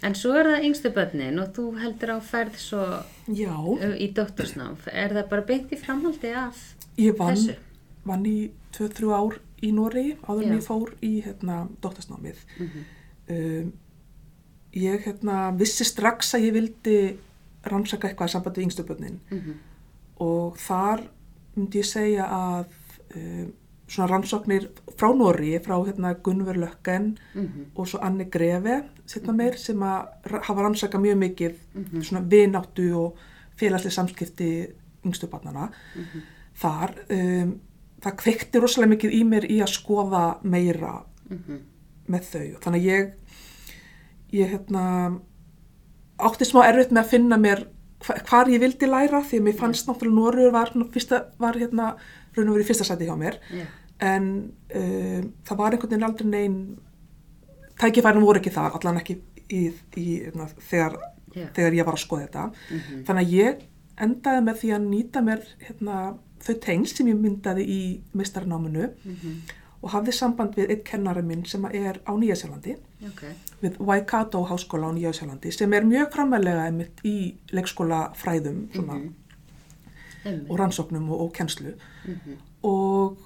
En 0.03 0.15
svo 0.17 0.31
er 0.33 0.47
það 0.49 0.63
yngstu 0.65 0.89
börnin 0.95 1.39
og 1.43 1.51
þú 1.53 1.65
heldur 1.77 2.13
á 2.15 2.19
ferð 2.25 2.55
svo 2.57 2.85
Já, 3.29 3.53
ö, 3.53 3.91
í 4.01 4.07
doktorsnám, 4.17 4.77
er 4.91 5.13
það 5.13 5.27
bara 5.29 5.41
beint 5.45 5.71
í 5.71 5.77
framhaldi 5.77 6.31
af 6.33 6.57
ég 6.97 7.17
vann, 7.19 7.35
þessu? 7.35 7.55
vann 8.05 8.25
í 8.25 8.49
2-3 8.73 9.11
ár 9.13 9.37
í 9.61 9.69
Noregi 9.71 10.15
áður 10.25 10.47
en 10.47 10.55
ég 10.57 10.65
fór 10.65 10.93
í 11.05 11.11
hérna, 11.21 11.67
doktorsnámið. 11.81 12.39
Mhm. 12.57 12.85
um, 13.29 13.73
ég 14.73 15.03
hérna, 15.05 15.51
vissi 15.57 15.83
strax 15.85 16.33
að 16.33 16.47
ég 16.47 16.53
vildi 16.53 16.97
rannsaka 17.69 18.07
eitthvað 18.09 18.27
í 18.31 18.33
sambandi 18.33 18.61
við 18.61 18.65
yngstu 18.65 18.83
börnin 18.87 19.19
Mhm. 19.29 19.53
og 20.19 20.57
þar 20.57 21.03
myndi 21.55 21.77
ég 21.79 21.85
segja 21.85 22.25
að 22.25 22.65
um, 23.15 23.53
svona 23.91 24.07
rannsóknir 24.07 24.69
frá 24.97 25.09
Nóri, 25.15 25.57
frá 25.59 25.75
hérna, 25.85 26.13
Gunnver 26.23 26.55
Lökken 26.55 27.17
Mhm. 27.35 27.65
og 27.75 27.87
svo 27.87 27.99
Anni 28.01 28.25
Grefe 28.31 28.83
setna 29.05 29.33
meir 29.35 29.57
sem 29.57 29.79
að 29.79 30.07
hafa 30.47 30.61
rannsaka 30.63 30.97
mjög 30.97 31.17
mikið 31.25 31.55
Mhm. 31.75 32.01
svona 32.01 32.21
vináttu 32.29 32.93
og 32.95 33.17
félagslega 33.57 33.91
samskipti 33.91 34.67
yngstu 35.05 35.27
barnana 35.29 35.69
Mhm. 35.95 36.21
þar 36.61 36.89
um, 37.09 37.59
það 38.01 38.15
kveikti 38.17 38.59
rosalega 38.61 38.95
mikið 38.95 39.11
í 39.13 39.23
mér 39.23 39.45
í 39.51 39.59
að 39.61 39.73
skoða 39.75 40.37
meira 40.43 41.03
Mhm. 41.29 41.59
með 42.09 42.21
þau 42.31 42.59
þannig 42.59 42.81
að 42.81 42.85
ég 42.85 43.11
ég 44.33 44.49
hérna 44.49 45.19
átti 46.19 46.45
smá 46.47 46.63
erfitt 46.69 46.91
með 46.91 47.03
að 47.03 47.09
finna 47.09 47.37
mér 47.37 47.65
hva- 48.01 48.21
hvar 48.29 48.47
ég 48.47 48.59
vildi 48.61 48.87
læra 48.89 49.21
því 49.21 49.39
að 49.39 49.45
mér 49.47 49.57
fannst 49.59 49.87
náttúrulega 49.87 50.15
Norður 50.15 50.51
var, 50.51 50.71
fyrsta, 50.93 51.25
var 51.39 51.53
hérna 51.53 51.95
raun 52.35 52.49
og 52.49 52.55
verið 52.57 52.69
fyrsta 52.69 52.85
sæti 52.87 53.05
hjá 53.09 53.17
mér 53.17 53.37
Já, 53.51 53.65
en 54.01 54.27
um, 54.75 55.33
það 55.45 55.57
var 55.57 55.71
einhvern 55.75 55.89
veginn 55.91 56.03
aldrei 56.07 56.27
neinn 56.31 56.57
tækifærin 57.81 58.21
voru 58.25 58.39
ekki 58.41 58.53
þar, 58.53 58.75
allan 58.77 58.99
ekki 59.01 59.15
í, 59.51 59.61
í, 59.97 60.07
na, 60.37 60.47
þegar, 60.69 60.97
Já. 61.35 61.47
þegar 61.55 61.77
ég 61.79 61.87
var 61.87 61.97
að 61.97 62.03
skoða 62.05 62.25
þetta. 62.27 62.43
Mhm. 62.71 62.99
Þannig 63.07 63.25
að 63.25 63.33
ég 63.37 63.63
endaði 64.01 64.43
með 64.47 64.59
því 64.61 64.69
að 64.75 64.85
nýta 64.91 65.23
mér 65.25 65.41
hérna, 65.67 65.95
þau 66.41 66.53
tengsl 66.65 66.95
sem 66.97 67.07
ég 67.11 67.19
myndaði 67.21 67.65
í 67.69 67.81
meistarnáminu 68.17 68.89
Mhm. 69.05 69.33
og 69.83 69.89
hafði 69.95 70.13
samband 70.13 70.55
við 70.55 70.69
einn 70.69 70.83
kennari 70.85 71.21
minn 71.25 71.45
sem 71.45 71.65
er 71.65 71.99
á 72.05 72.11
Nýjasjálandi, 72.13 72.75
Ok. 73.05 73.23
við 73.63 73.77
Waikato 73.79 74.43
háskóla 74.45 74.89
á 74.89 74.93
Nýjasjálandi, 74.93 75.51
sem 75.53 75.73
er 75.73 75.81
mjög 75.83 76.11
frammelega 76.13 76.65
einmitt 76.67 77.01
í 77.03 77.33
leikskóla 77.51 78.13
fræðum 78.15 78.67
svona, 78.73 78.93
Mhm. 78.93 79.13
Einmitt. 80.25 80.49
og 80.51 80.57
rannsóknum 80.59 81.09
og, 81.09 81.21
og 81.21 81.33
kennslu. 81.33 81.73
Mhm. 82.05 82.37
Og 82.63 83.17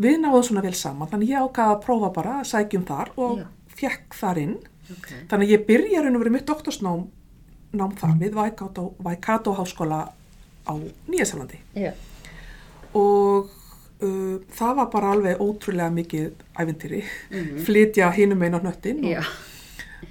við 0.00 0.18
náðum 0.22 0.42
svona 0.48 0.62
vel 0.64 0.74
saman, 0.74 1.08
þannig 1.12 1.28
ég 1.34 1.44
ákvaða 1.46 1.74
að 1.76 1.82
prófa 1.84 2.10
bara 2.14 2.34
að 2.40 2.48
sækjum 2.50 2.84
þar 2.88 3.10
og 3.16 3.38
Já. 3.38 3.46
fekk 3.80 4.14
þar 4.20 4.38
inn. 4.42 4.56
Ok. 4.90 5.08
Þannig 5.30 5.46
að 5.46 5.52
ég 5.54 5.66
byrja 5.68 6.02
raun 6.02 6.16
og 6.16 6.22
verið 6.24 6.32
mitt 6.38 6.46
doktorsnám 6.48 7.02
nám 7.78 7.92
þar 8.00 8.16
við 8.18 8.34
Waikato, 8.34 8.94
Waikato 9.04 9.52
háskóla 9.54 10.00
á 10.66 10.72
Nýjasjálandi. 11.08 11.60
Já. 11.76 11.92
og 12.94 13.50
uh, 14.02 14.40
það 14.56 14.74
var 14.80 14.88
bara 14.90 15.12
alveg 15.14 15.38
ótrúlega 15.40 15.90
mikið 15.94 16.32
ævintýri, 16.58 17.02
Mhm. 17.30 17.60
flytja 17.66 18.10
hinum 18.16 18.42
einn 18.42 18.54
á 18.58 18.60
hnöttin 18.64 19.04
Já. 19.06 19.20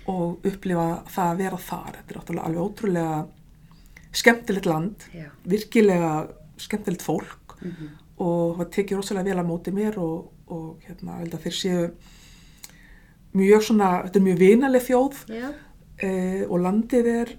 og, 0.07 0.15
og 0.15 0.45
upplifa 0.47 1.03
það 1.11 1.33
að 1.33 1.37
vera 1.43 1.57
þar 1.57 1.97
þetta 2.07 2.33
er 2.33 2.39
alveg 2.45 2.61
ótrúlega 2.63 3.27
skemmtilegt 4.15 4.65
land 4.65 5.03
Já. 5.13 5.27
virkilega 5.45 6.13
skemmtilegt 6.57 7.03
fólk 7.03 7.57
Mhm. 7.61 7.89
Og 8.19 8.59
það 8.59 8.71
tekið 8.75 8.99
rosalega 8.99 9.31
vel 9.31 9.41
að 9.41 9.49
móti 9.49 9.73
mér 9.75 9.99
og, 10.03 10.29
og 10.51 10.87
hérna, 10.87 11.19
þeir 11.39 11.55
séu 11.55 11.83
mjög 13.37 13.65
svona, 13.67 13.89
þetta 14.07 14.19
er 14.19 14.25
mjög 14.25 14.39
vinaleg 14.41 14.85
þjóð 14.87 15.19
Já. 15.29 15.49
eh, 16.03 16.43
og 16.49 16.63
landið 16.65 17.09
er 17.13 17.33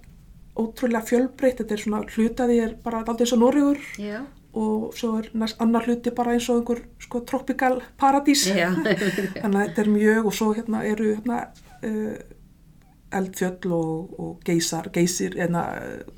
ótrúlega 0.61 1.07
fjölbreytt, 1.09 1.63
þetta 1.63 1.77
er 1.77 1.85
svona 1.85 2.03
hlutaði 2.07 2.59
er 2.65 2.77
bara 2.85 3.03
aldrei 3.03 3.27
eins 3.27 3.35
og 3.37 3.43
Noregur 3.43 3.81
Já. 4.01 4.19
og 4.57 4.91
svo 4.99 5.15
er 5.21 5.31
næst 5.41 5.61
annar 5.63 5.87
hluti 5.87 6.13
bara 6.17 6.35
eins 6.37 6.49
og 6.51 6.61
einhver 6.61 6.83
sko 7.03 7.23
tropical 7.29 7.81
paradís 8.01 8.47
Já. 8.49 8.71
þannig 9.43 9.47
að 9.47 9.65
þetta 9.65 9.85
er 9.85 9.95
mjög 9.95 10.31
og 10.31 10.37
svo 10.37 10.53
hérna 10.57 10.85
eru 10.89 11.15
hérna 11.15 11.41
uh, 11.85 12.19
eldfjöll 13.21 13.73
og, 13.75 14.19
og 14.23 14.45
geysar, 14.47 14.91
geysir 14.95 15.35
hérna, 15.39 15.65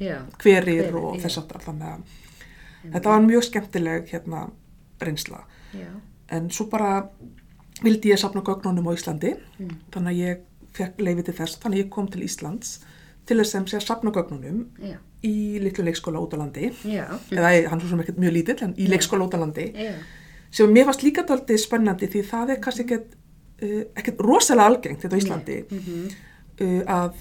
Já. 0.00 0.18
hverir 0.42 0.92
og 0.92 1.16
þess 1.22 1.40
aftur 1.40 1.64
þannig 1.64 1.94
að 1.94 2.18
þetta 2.90 3.08
var 3.10 3.20
mjög 3.26 3.42
skemmtileg 3.44 4.08
hérna 4.12 4.50
reynsla 5.00 5.44
Já. 5.74 5.88
en 6.30 6.50
svo 6.50 6.66
bara 6.70 7.08
vildi 7.82 8.12
ég 8.12 8.18
safna 8.18 8.40
gögnunum 8.42 8.86
á 8.88 8.92
Íslandi 8.94 9.34
Mm. 9.58 9.70
þannig 9.92 10.12
að 10.12 10.20
ég 10.22 10.38
fekk 10.72 10.98
leiði 11.00 11.24
til 11.24 11.34
þess 11.34 11.58
þannig 11.60 11.78
að 11.78 11.84
ég 11.84 11.90
kom 11.90 12.08
til 12.08 12.22
Íslands 12.22 12.78
til 13.26 13.36
þess 13.38 13.54
að 13.74 13.80
safna 13.86 14.10
gögnunum 14.10 14.66
Já. 14.82 14.96
í 15.22 15.58
litlu 15.62 15.84
leikskóla 15.84 16.18
út 16.20 16.34
á 16.34 16.38
landi 16.38 16.72
Já. 16.84 17.06
eða 17.30 17.68
hann 17.68 17.80
svo 17.80 17.88
sem 17.88 18.00
ekkert 18.00 18.18
mjög 18.18 18.32
lítill 18.32 18.62
en 18.62 18.74
í 18.74 18.88
leikskóla 18.88 19.26
út 19.28 19.34
á 19.34 19.38
landi 19.40 19.72
Já. 19.74 19.92
sem 20.50 20.68
mér 20.74 20.84
fannst 20.84 21.02
líka 21.02 21.22
daldið 21.26 21.58
spennandi 21.58 22.06
því 22.08 22.22
það 22.30 22.50
er 22.50 22.60
kannski 22.60 22.82
ekkert, 22.84 23.14
uh, 23.62 23.82
ekkert 23.96 24.18
rosalega 24.20 24.66
algengt 24.66 25.00
þetta 25.02 25.16
á 25.16 25.20
Íslandi 25.22 25.64
Mhm. 25.70 26.08
uh, 26.60 26.82
að 26.86 27.12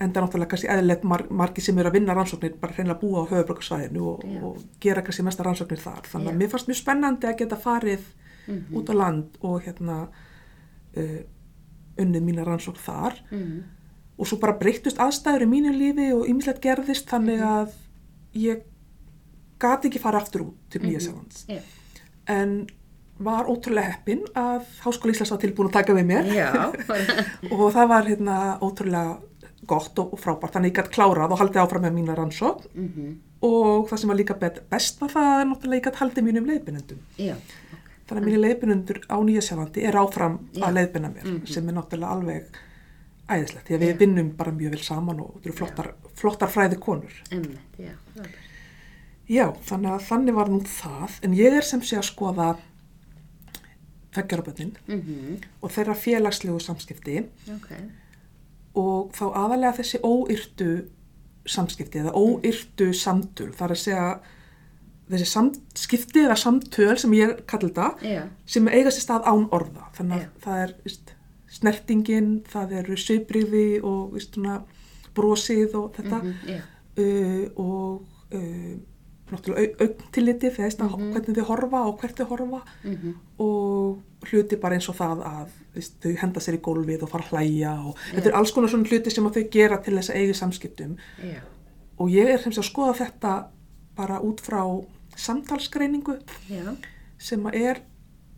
enda 0.00 0.20
náttúrulega 0.20 0.48
kannski 0.50 0.68
eðlilegt 0.68 1.04
mar 1.04 1.22
margi 1.30 1.60
sem 1.62 1.78
eru 1.78 1.88
að 1.88 1.92
vinna 1.98 2.14
rannsóknir 2.14 2.56
bara 2.60 2.72
hreinlega 2.74 3.00
búa 3.00 3.22
á 3.22 3.30
höfubrökkarsvæðinu 3.30 4.02
og, 4.10 4.24
og 4.42 4.62
gera 4.80 5.02
kannski 5.02 5.22
mesta 5.22 5.42
rannsóknir 5.46 5.78
þar 5.78 6.02
þannig 6.10 6.32
að 6.32 6.38
mér 6.40 6.50
fannst 6.50 6.68
mjög 6.68 6.80
spennandi 6.82 7.26
að 7.30 7.38
geta 7.38 7.56
farið 7.56 8.00
Mhm. 8.46 8.74
út 8.76 8.90
á 8.90 8.94
land 8.94 9.36
og 9.40 9.62
hérna 9.64 10.08
uh, 10.96 11.20
unnið 11.96 12.22
mína 12.26 12.44
rannsókn 12.44 12.76
þar 12.84 13.14
Mhm. 13.30 13.62
og 14.18 14.26
svo 14.26 14.36
bara 14.38 14.52
breyttust 14.58 14.98
aðstæður 14.98 15.42
í 15.46 15.48
mínu 15.48 15.72
lífi 15.72 16.12
og 16.12 16.26
ýmislegt 16.28 16.60
gerðist 16.60 17.08
þannig 17.08 17.38
Mhm. 17.40 17.48
að 17.48 17.72
ég 18.34 18.62
gati 19.58 19.88
ekki 19.88 19.98
fara 20.00 20.18
aftur 20.20 20.40
út 20.42 20.54
til 20.70 20.80
Mhm. 20.82 20.90
Nýja 20.90 21.00
Sjálflands 21.00 21.46
Já. 21.48 21.60
en 22.26 22.66
var 23.18 23.46
ótrúlega 23.46 23.92
heppin 23.92 24.20
að 24.34 24.62
Háskóla 24.82 25.12
Íslands 25.14 25.30
var 25.30 25.38
tilbúin 25.38 25.68
að 25.68 25.72
taka 25.72 25.92
við 25.94 26.04
mér 26.04 26.24
og 27.52 27.72
það 27.72 27.88
var 27.88 28.04
hérna 28.04 28.58
ótrúlega 28.60 29.18
gott 29.66 29.98
og, 29.98 30.14
frábært 30.20 30.52
þannig 30.56 30.72
ég 30.72 30.76
gætt 30.78 30.90
klárað 30.94 31.30
og 31.32 31.38
haldið 31.38 31.62
áfram 31.64 31.82
með 31.86 31.94
mína 31.98 32.14
rannsókn 32.16 32.66
Mhm. 32.74 33.20
og 33.42 33.88
það 33.90 33.98
sem 33.98 34.08
var 34.08 34.16
líka 34.16 34.34
best 34.70 35.00
var 35.00 35.08
það 35.10 35.28
að 35.34 35.48
náttúrulega 35.50 35.80
ég 35.80 35.84
gætt 35.84 36.00
haldið 36.02 36.24
mínum 36.24 36.46
leiðbynendum 36.46 36.98
Já. 37.18 37.34
þannig 38.08 38.22
að 38.22 38.26
mínir 38.28 38.42
leiðbynendur 38.44 38.98
á 39.08 39.16
Nýja 39.24 39.42
Sjálflandi 39.42 39.84
er 39.84 39.94
áfram 39.94 40.38
Já. 40.52 40.62
að 40.68 40.74
leiðbyna 40.78 41.10
mér 41.14 41.24
Mhm. 41.24 41.46
sem 41.46 41.68
er 41.68 41.74
náttúrulega 41.74 42.10
alveg 42.10 42.44
æðislegt 43.28 43.66
því 43.68 43.74
að 43.74 43.80
við 43.84 43.98
vinnum 43.98 44.36
bara 44.36 44.50
mjög 44.52 44.70
vel 44.70 44.82
saman 44.82 45.20
og 45.20 45.34
þetta 45.40 45.46
eru 45.46 45.52
flottar, 45.56 45.94
flottar 46.14 46.48
fræði 46.48 46.78
konur 46.78 47.12
Einmitt. 47.30 47.58
Já. 47.78 47.92
Já, 49.26 49.52
þannig 49.64 49.90
að 49.94 50.02
þannig 50.08 50.34
var 50.34 50.48
nú 50.48 50.60
það, 50.60 51.10
en 51.22 51.32
ég 51.34 51.52
er 51.56 51.62
sem 51.62 51.80
sé 51.80 51.96
að 51.96 52.12
skoða 52.14 52.58
feggjaraböndin 54.14 54.76
Mhm. 54.86 55.38
og 55.62 55.70
þeirra 55.70 55.94
félagslegu 55.96 56.60
samskipti 56.60 57.24
Ok. 57.48 57.70
Og 58.74 59.12
þá 59.14 59.24
aðalega 59.34 59.76
þessi 59.78 60.00
óyrtu 60.02 60.68
samskipti 61.46 61.98
eða 62.00 62.12
óyrtu 62.16 62.92
samtöl, 62.96 63.52
það 63.52 63.66
er 63.68 63.74
að 63.74 63.82
segja 63.82 64.20
þessi 65.10 65.26
samskipti 65.28 66.22
eða 66.24 66.36
samtöl 66.40 66.96
sem 66.98 67.12
ég 67.12 67.34
kalli 67.46 67.68
þetta, 67.68 67.88
Já. 68.02 68.22
sem 68.46 68.68
eiga 68.68 68.90
sér 68.90 69.04
stað 69.04 69.26
án 69.28 69.44
orða, 69.52 69.90
þannig 69.98 70.16
að 70.16 70.22
Já. 70.24 70.30
það 70.46 70.62
er 70.64 70.72
veist, 70.86 71.12
snertingin, 71.54 72.30
það 72.50 72.72
eru 72.80 72.96
svipriði 72.98 73.66
og 73.84 74.14
veist, 74.16 74.34
svona, 74.34 74.62
brosið 75.14 75.74
og 75.78 75.92
þetta 75.94 76.22
Mhm. 76.22 76.34
Já. 76.48 76.60
uh, 76.98 77.44
og 77.56 78.02
uh, 78.34 78.72
náttúrulega 79.30 79.76
augntilliti 79.84 80.50
þegar 80.50 80.74
mm 80.80 80.88
Mhm. 80.88 81.12
hvernig 81.12 81.36
þau 81.36 81.44
horfa 81.52 81.84
og 81.86 82.00
hvert 82.00 82.16
þau 82.16 82.26
horfa 82.32 82.62
Mhm. 82.84 83.14
og 83.38 83.98
hluti 84.26 84.56
bara 84.60 84.74
eins 84.74 84.88
og 84.88 84.96
það 84.96 85.22
að 85.22 85.48
veist, 85.74 85.96
þau 86.02 86.14
henda 86.20 86.40
sér 86.40 86.58
í 86.58 86.62
gólfið 86.64 87.02
og 87.06 87.10
fara 87.12 87.24
að 87.24 87.32
hlæja 87.34 87.72
og 87.84 87.96
Já. 87.98 88.14
þetta 88.16 88.30
er 88.30 88.38
alls 88.40 88.52
konar 88.54 88.72
svona 88.72 88.90
hluti 88.90 89.10
sem 89.14 89.30
þau 89.36 89.42
gera 89.56 89.78
til 89.82 89.96
þess 89.98 90.10
að 90.12 90.20
eiga 90.20 90.34
í 90.34 90.40
samskiptum. 90.42 90.96
Já. 91.22 91.40
og 91.98 92.10
ég 92.10 92.30
er 92.34 92.38
sem 92.42 92.52
sé 92.52 92.60
að 92.62 92.70
skoða 92.70 92.94
þetta 93.04 93.34
bara 93.96 94.20
út 94.26 94.40
frá 94.42 94.62
samtalsgreiningu 95.16 96.18
Já. 96.50 96.74
sem 97.18 97.44
er 97.52 97.82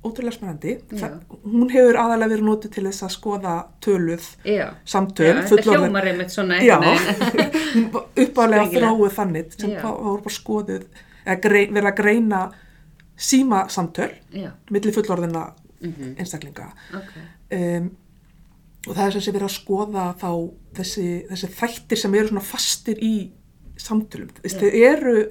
ótrúlega 0.07 0.37
spennandi. 0.37 0.77
Hún 1.43 1.71
hefur 1.73 1.97
aðalega 1.99 2.29
verið 2.31 2.45
notið 2.47 2.75
til 2.77 2.85
þess 2.87 3.03
að 3.03 3.13
skoða 3.17 3.55
töluð 3.83 4.27
samtöl 4.87 5.33
hljómar 5.65 6.07
einmitt 6.07 6.31
svona 6.31 6.61
uppálega 8.23 8.69
þróuð 8.71 9.17
þannig 9.17 9.57
sem 9.57 9.75
voru 9.83 10.21
bara 10.23 10.37
skoðuð 10.37 10.87
verið 11.27 11.91
að 11.91 11.97
greina 11.99 12.43
síma 13.17 13.65
samtöl 13.73 14.13
Já. 14.31 14.53
milli 14.71 14.93
fullorðina 15.81 16.07
Mhm. 16.07 16.17
einstaklinga 16.19 16.73
Ok. 16.95 17.13
um, 17.53 17.91
og 18.89 18.95
það 18.97 19.07
er 19.07 19.11
sem 19.11 19.21
sé 19.21 19.33
verið 19.33 19.49
að 19.49 19.57
skoða 19.59 20.05
þá 20.21 20.31
þessi, 20.75 21.07
þessi 21.31 21.49
þættir 21.59 21.99
sem 21.99 22.15
eru 22.15 22.29
svona 22.29 22.43
fastir 22.43 22.99
í 23.03 23.31
samtölum 23.77 24.31
Þess, 24.43 24.61
Já. 24.63 24.93
eru, 24.93 25.31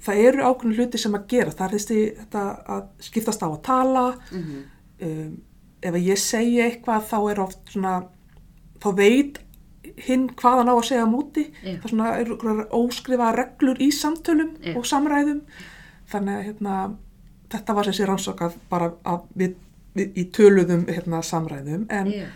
það 0.00 0.16
eru 0.26 0.42
ákveðin 0.42 0.76
hluti 0.76 0.98
sem 0.98 1.12
að 1.14 1.26
gera 1.28 1.50
það 1.50 1.64
er 1.68 1.78
þessi 1.78 2.16
þetta 2.18 2.64
að 2.68 2.82
skiptast 3.00 3.42
á 3.42 3.48
að 3.48 3.62
tala 3.62 4.18
Mhm. 4.32 4.64
um, 5.02 5.42
ef 5.82 5.94
ég 5.94 6.18
segi 6.18 6.58
eitthvað 6.60 7.02
þá 7.08 7.30
er 7.30 7.40
oft 7.40 7.58
svona 7.72 8.06
þá 8.80 8.96
veit 8.96 9.38
hinn 9.96 10.28
hvað 10.28 10.58
hann 10.58 10.68
á 10.68 10.74
að 10.74 10.84
segja 10.88 11.06
móti 11.06 11.50
Já. 11.62 11.76
það 11.80 11.88
svona 11.90 12.18
eru 12.20 12.36
einhverjar 12.36 12.68
óskrifa 12.70 13.32
reglur 13.36 13.76
í 13.78 13.90
samtölum 13.92 14.56
Já. 14.62 14.76
og 14.76 14.84
samræðum 14.84 15.40
þannig 16.10 16.34
að 16.38 16.44
hérna, 16.46 16.96
þetta 17.52 17.74
var 17.76 17.90
sé 17.92 18.06
rannsakað 18.08 18.56
bara 18.70 18.90
að 19.04 19.20
við, 19.38 19.54
við, 19.94 20.12
í 20.16 20.24
töluðum 20.34 20.86
hérna, 20.88 21.22
samræðum 21.22 21.86
en 21.90 22.10
Já. 22.12 22.26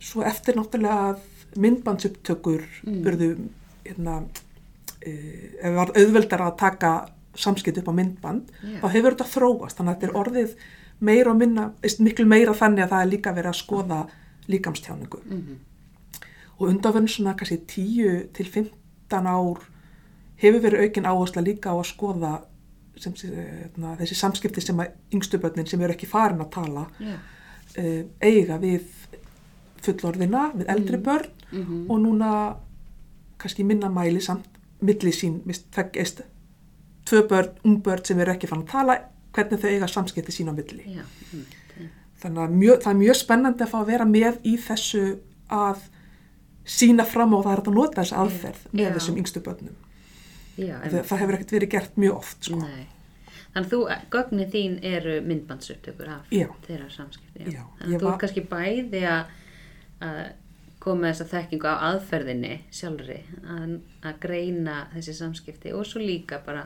svo 0.00 0.22
eftir 0.28 0.56
náttúrulega 0.58 1.10
að 1.12 1.18
myndbandsupptökur 1.62 2.62
Mm. 2.86 3.02
urðu 3.06 3.26
hérna, 3.84 4.14
uh, 4.22 5.42
ef 5.62 5.74
var 5.76 5.90
auðveldar 5.96 6.40
að 6.46 6.56
taka 6.58 6.92
samskipt 7.34 7.78
upp 7.82 7.88
á 7.88 7.94
myndband 7.96 8.48
Já. 8.62 8.80
þá 8.82 8.88
hefur 8.94 9.14
þetta 9.16 9.32
þróast 9.34 9.76
þannig 9.78 9.92
að 9.92 10.00
þetta 10.00 10.08
er 10.08 10.18
orðið 10.22 10.54
meira 11.00 11.30
og 11.32 11.36
minna, 11.38 11.72
miklu 11.98 12.26
meira 12.26 12.52
þannig 12.54 12.84
að 12.84 12.90
það 12.94 13.02
er 13.06 13.10
líka 13.12 13.32
verið 13.34 13.50
að 13.52 13.60
skoða 13.64 14.00
líkamstjáningu 14.48 15.20
Mhm. 15.26 15.56
og 16.58 16.68
undanverðin 16.68 17.08
svona 17.08 17.34
kannski 17.36 17.58
10 17.66 18.28
til 18.32 18.46
15 18.46 19.26
ár 19.26 19.58
hefur 20.42 20.60
verið 20.60 20.82
aukin 20.86 21.04
áhersla 21.06 21.42
líka 21.42 21.70
á 21.70 21.76
að 21.78 21.90
skoða 21.94 22.32
sem, 22.96 23.14
sé, 23.16 23.28
hérna, 23.28 23.96
þessi 23.98 24.14
samskipti 24.14 24.60
sem 24.60 24.76
að 24.78 24.90
yngstu 25.14 25.38
börnin 25.38 25.66
sem 25.66 25.80
eru 25.80 25.92
ekki 25.94 26.06
farin 26.06 26.40
að 26.40 26.50
tala 26.50 26.86
Já. 27.00 27.14
uh, 27.78 28.02
eiga 28.20 28.58
við 28.58 28.82
fullorðina, 29.82 30.52
við 30.54 30.66
eldri 30.68 30.96
Mm. 30.98 31.02
börn 31.02 31.30
Mhm. 31.52 31.90
og 31.90 31.98
núna 32.00 32.56
kannski 33.38 33.64
minna 33.64 33.88
mæli 33.88 34.20
samt 34.20 34.44
milli 34.80 35.10
sín, 35.12 35.40
mist, 35.46 35.66
tvö 37.06 37.22
börn, 37.28 37.48
ung 37.64 37.82
börn 37.82 38.04
sem 38.04 38.18
eru 38.20 38.32
ekki 38.32 38.46
fann 38.48 38.62
að 38.62 38.68
tala 38.70 38.98
hvernig 39.32 39.58
þau 39.60 39.68
eiga 39.70 39.86
samskipti 39.88 40.30
sín 40.32 40.48
á 40.50 40.54
milli 40.54 40.84
Já. 40.86 41.02
einmitt. 41.32 41.56
þannig 42.22 42.38
að 42.38 42.50
mjög, 42.54 42.82
það 42.82 42.90
er 42.90 42.94
mjög 43.00 43.16
spennandi 43.16 43.64
að 43.64 43.68
fá 43.70 43.78
að 43.82 43.86
vera 43.86 44.04
með 44.04 44.36
í 44.44 44.56
þessu 44.56 45.18
að 45.50 45.78
sína 46.64 47.04
fram 47.04 47.34
á 47.34 47.38
það 47.42 47.52
er 47.52 47.62
að 47.62 47.74
nota 47.74 48.02
þessi 48.02 48.16
aðferð 48.16 48.60
með 48.72 48.84
Já. 48.86 48.92
þessum 48.94 49.16
yngstu 49.18 49.40
börnum. 49.42 49.74
Já, 50.56 50.74
Það, 50.82 50.98
það 51.08 51.22
hefur 51.22 51.34
ekkert 51.38 51.54
verið 51.56 51.70
gert 51.76 51.96
mjög 51.96 52.16
oft, 52.18 52.44
sko. 52.44 52.58
Þannig 53.52 53.66
að 53.66 53.70
þú, 53.72 53.80
gögnin 54.12 54.50
þín 54.52 54.74
eru 54.88 55.14
myndbandsupptökur 55.28 56.08
af 56.08 56.30
Já. 56.32 56.46
þeirra 56.66 56.90
samskipti. 56.92 57.46
Já, 57.52 57.64
Þannig 57.80 57.96
að 57.96 58.00
þú 58.00 58.04
var- 58.08 58.14
er 58.14 58.20
kannski 58.22 58.44
bæði 58.48 59.02
að, 59.08 59.26
að 60.08 60.20
koma 60.82 61.00
með 61.06 61.12
þessa 61.12 61.26
þekkingu 61.32 61.68
á 61.68 61.76
aðferðinni 61.88 62.54
sjálfri, 62.74 63.18
að, 63.46 63.74
að 64.02 64.16
greina 64.24 64.76
þessi 64.94 65.14
samskipti 65.14 65.72
og 65.76 65.84
svo 65.86 66.00
líka 66.02 66.40
bara 66.44 66.64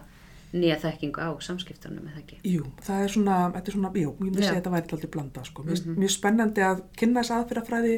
nýja 0.57 0.79
þekkingu 0.81 1.21
á 1.21 1.31
samskiptunum, 1.43 2.07
eða 2.09 2.23
ekki? 2.23 2.39
Jú, 2.49 2.65
það 2.87 3.03
er 3.05 3.13
svona, 3.13 3.35
þetta 3.53 3.69
er 3.69 3.77
svona, 3.77 3.91
jú, 3.99 4.13
ég 4.15 4.21
myndi 4.23 4.39
segja 4.41 4.53
að 4.55 4.61
þetta 4.63 4.73
væri 4.77 4.93
alltaf 4.97 5.11
blanda, 5.11 5.45
sko. 5.45 5.63
Mér 5.67 5.75
finnst 5.77 5.99
Mjög 6.01 6.15
spennandi 6.15 6.65
að 6.65 6.83
kynna 6.97 7.21
þess 7.27 7.35
aðferðafræði 7.37 7.97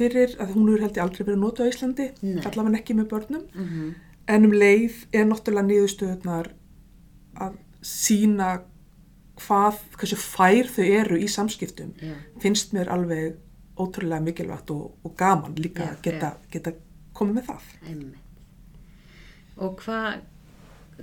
fyrir 0.00 0.34
að 0.40 0.52
hún 0.56 0.68
hefur 0.70 0.84
held 0.86 0.96
ég 0.96 1.02
aldrei 1.04 1.24
verið 1.28 1.40
notið 1.44 1.66
á 1.66 1.70
Íslandi, 1.70 2.06
allavega 2.48 2.78
ekki 2.80 2.96
með 2.98 3.08
börnum. 3.12 3.44
Mm 3.54 3.94
En 4.30 4.46
um 4.46 4.52
leið 4.54 4.98
er 5.16 5.24
náttúrulega 5.26 5.66
niðurstöðunar 5.70 6.50
að 7.40 7.56
sína 7.82 8.50
hvað, 9.40 9.78
hversu 9.98 10.18
fær 10.20 10.68
þau 10.70 10.84
eru 10.86 11.18
í 11.18 11.28
samskiptum. 11.32 11.94
Já. 12.04 12.14
Finnst 12.42 12.74
mér 12.76 12.90
alveg 12.92 13.38
ótrúlega 13.80 14.20
mikilvægt 14.26 14.70
og, 14.74 14.90
og 15.06 15.14
gaman 15.18 15.54
líka 15.56 15.86
að 15.94 16.02
geta, 16.04 16.34
geta 16.52 16.74
komið 17.16 17.38
með 17.40 17.46
það. 17.48 17.70
Einmitt. 17.88 18.26
Og 19.60 19.74
hvað, 19.82 20.20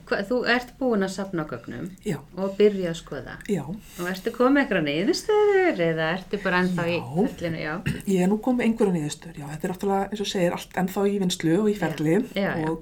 hva, 0.09 0.19
þú 0.29 0.37
ert 0.53 0.71
búin 0.79 1.05
að 1.05 1.11
safna 1.13 1.43
á 1.45 1.49
gögnum 1.49 1.87
Já, 2.05 2.17
og 2.37 2.53
byrja 2.57 2.91
að 2.93 2.99
skoða. 3.01 3.35
já, 3.49 3.63
Og 3.65 4.07
ertu 4.09 4.33
komið 4.33 4.63
eitthvað 4.63 4.85
niðurstöður 4.87 5.81
eða 5.87 6.07
ertu 6.15 6.39
bara 6.45 6.61
ennþá 6.63 6.85
í 6.89 6.95
Já. 6.97 7.07
ferlinu? 7.33 7.63
Já. 7.65 7.73
ég 8.13 8.21
er 8.25 8.31
nú 8.31 8.37
komið 8.45 8.67
einhverja 8.69 8.95
niðurstöður. 8.99 9.41
Já, 9.41 9.47
þetta 9.55 9.67
er 9.69 9.73
náttúrulega, 9.73 10.11
eins 10.11 10.23
og 10.25 10.31
segir, 10.31 10.55
allt 10.57 10.79
ennþá 10.83 11.05
í 11.09 11.17
vinslu 11.25 11.57
og 11.63 11.69
í 11.73 11.75
ferli. 11.81 12.15
Og, 12.69 12.77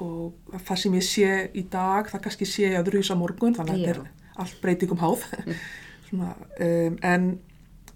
og 0.00 0.56
það 0.66 0.76
sem 0.82 0.94
ég 0.98 1.04
sé 1.06 1.30
í 1.54 1.62
dag, 1.70 2.08
það 2.10 2.22
kannski 2.26 2.46
sé 2.48 2.62
ég 2.70 2.78
að 2.80 2.90
rúsa 2.94 3.16
morgun, 3.18 3.54
þannig 3.54 3.74
að 3.74 3.84
þetta 3.84 3.94
er 4.00 4.40
allt 4.44 4.60
breytingum 4.62 4.98
háð. 5.02 5.24
Svona, 6.08 6.30
um, 6.60 6.96
en 7.02 7.26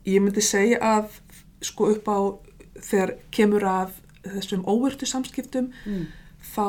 ég 0.06 0.20
myndi 0.22 0.42
segja 0.44 0.78
að 0.84 1.20
sko 1.64 1.88
upp 1.94 2.06
á 2.12 2.18
þegar 2.84 3.14
kemur 3.34 3.64
að 3.66 3.96
þessum 4.24 4.64
óvörtu 4.68 5.06
samskiptum 5.08 5.70
Mm. 5.86 6.06
þá 6.54 6.66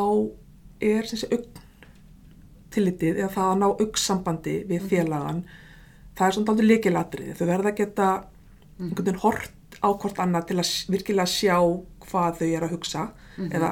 er 0.81 1.03
sé 1.07 1.27
augn 1.31 1.61
tillitið 2.75 3.19
eða 3.21 3.31
það 3.31 3.49
að 3.51 3.59
ná 3.61 3.67
augnsambandi 3.71 4.55
við 4.69 4.87
félagan 4.91 5.43
það 6.17 6.25
er 6.27 6.35
svona 6.35 6.51
aldrei 6.53 6.67
leikilatrið 6.69 7.35
þau 7.39 7.45
verða 7.47 7.71
að 7.71 7.77
geta 7.79 8.07
einhvern 8.79 9.05
veginn 9.05 9.21
hort 9.23 9.77
á 9.79 9.87
hvort 9.95 10.19
annað 10.23 10.47
til 10.49 10.57
að 10.59 10.71
virkilega 10.91 11.31
sjá 11.31 11.55
hvað 12.05 12.39
þau 12.41 12.47
eru 12.49 12.67
að 12.69 12.73
hugsa 12.75 13.05
Mhm. 13.37 13.51
eða 13.51 13.69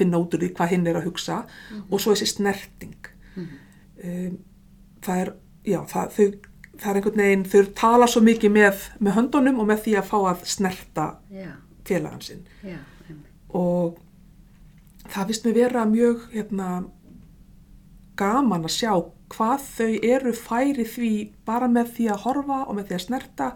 finna 0.00 0.20
út 0.22 0.34
úr 0.36 0.42
því 0.44 0.50
hvað 0.58 0.72
hinn 0.74 0.86
er 0.90 0.98
að 1.00 1.06
hugsa 1.10 1.40
og 1.90 2.00
svo 2.00 2.12
þessi 2.16 2.30
snerting 2.34 2.96
Mhm. 3.36 3.58
um, 4.04 4.38
það 5.06 5.20
er 5.24 5.32
já, 5.64 5.80
það, 5.86 6.14
þau, 6.16 6.28
það 6.80 6.90
er 6.90 6.98
einhvern 7.00 7.20
veginn 7.22 7.44
þau 7.52 7.60
tala 7.78 8.06
svo 8.10 8.20
mikið 8.26 8.50
með, 8.56 8.84
með 9.00 9.14
höndunum 9.18 9.60
og 9.62 9.68
með 9.70 9.82
því 9.84 9.94
að 10.00 10.08
fá 10.10 10.16
að 10.32 10.44
snerta 10.50 11.04
Já, 11.30 11.52
félagan 11.86 12.20
sinn 12.24 12.42
já, 12.64 12.78
einmitt. 13.08 13.28
og 13.54 13.98
það 15.10 15.26
finnst 15.30 15.46
mér 15.46 15.54
vera 15.60 15.84
mjög 15.86 16.26
hérna, 16.34 16.68
gaman 18.20 18.66
að 18.68 18.74
sjá 18.76 18.92
hvað 19.30 19.62
þau 19.76 19.90
eru 20.10 20.32
færi 20.36 20.84
því 20.90 21.10
bara 21.46 21.68
með 21.70 21.92
því 21.96 22.08
að 22.12 22.22
horfa 22.26 22.58
og 22.66 22.76
með 22.76 22.88
því 22.90 22.96
að 22.98 23.04
snerta 23.06 23.48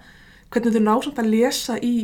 hvernig 0.55 0.77
þau 0.77 0.85
ná 0.87 0.95
samt 1.05 1.19
að 1.25 1.31
lesa 1.35 1.77
í 1.83 1.95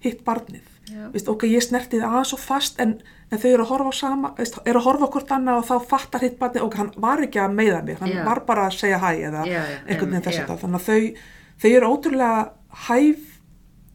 hitt 0.00 0.22
barnið. 0.24 0.64
Vist, 1.12 1.28
ok, 1.28 1.44
ég 1.50 1.60
snerti 1.66 1.98
það 2.00 2.08
aðeins 2.14 2.30
svo 2.32 2.38
fast 2.40 2.78
en, 2.80 2.94
en 3.28 3.40
þau 3.40 3.48
eru 3.50 3.64
að 3.64 3.72
horfa 3.72 3.94
sama 3.96 4.32
veist, 4.38 4.58
eru 4.64 4.80
að 4.80 4.86
horfa 4.88 5.08
hvort 5.14 5.32
annað 5.36 5.62
og 5.62 5.66
þá 5.68 5.88
fattar 5.90 6.24
hitt 6.24 6.38
barnið 6.40 6.64
og 6.64 6.76
hann 6.80 6.92
var 6.96 7.22
ekki 7.24 7.42
að 7.42 7.56
meiða 7.58 7.80
mig 7.84 7.98
hann 8.00 8.14
Já. 8.14 8.22
var 8.24 8.42
bara 8.48 8.68
að 8.68 8.78
segja 8.78 9.00
hæ 9.02 9.10
eða 9.28 9.46
Já, 9.48 9.60
einhvern 9.86 10.14
veginn 10.14 10.26
þess 10.28 10.44
að 10.44 10.62
þannig 10.62 10.78
að 10.78 10.86
þau, 10.88 11.26
þau 11.62 11.70
eru 11.70 11.90
ótrúlega 11.92 12.44
hæf 12.88 13.34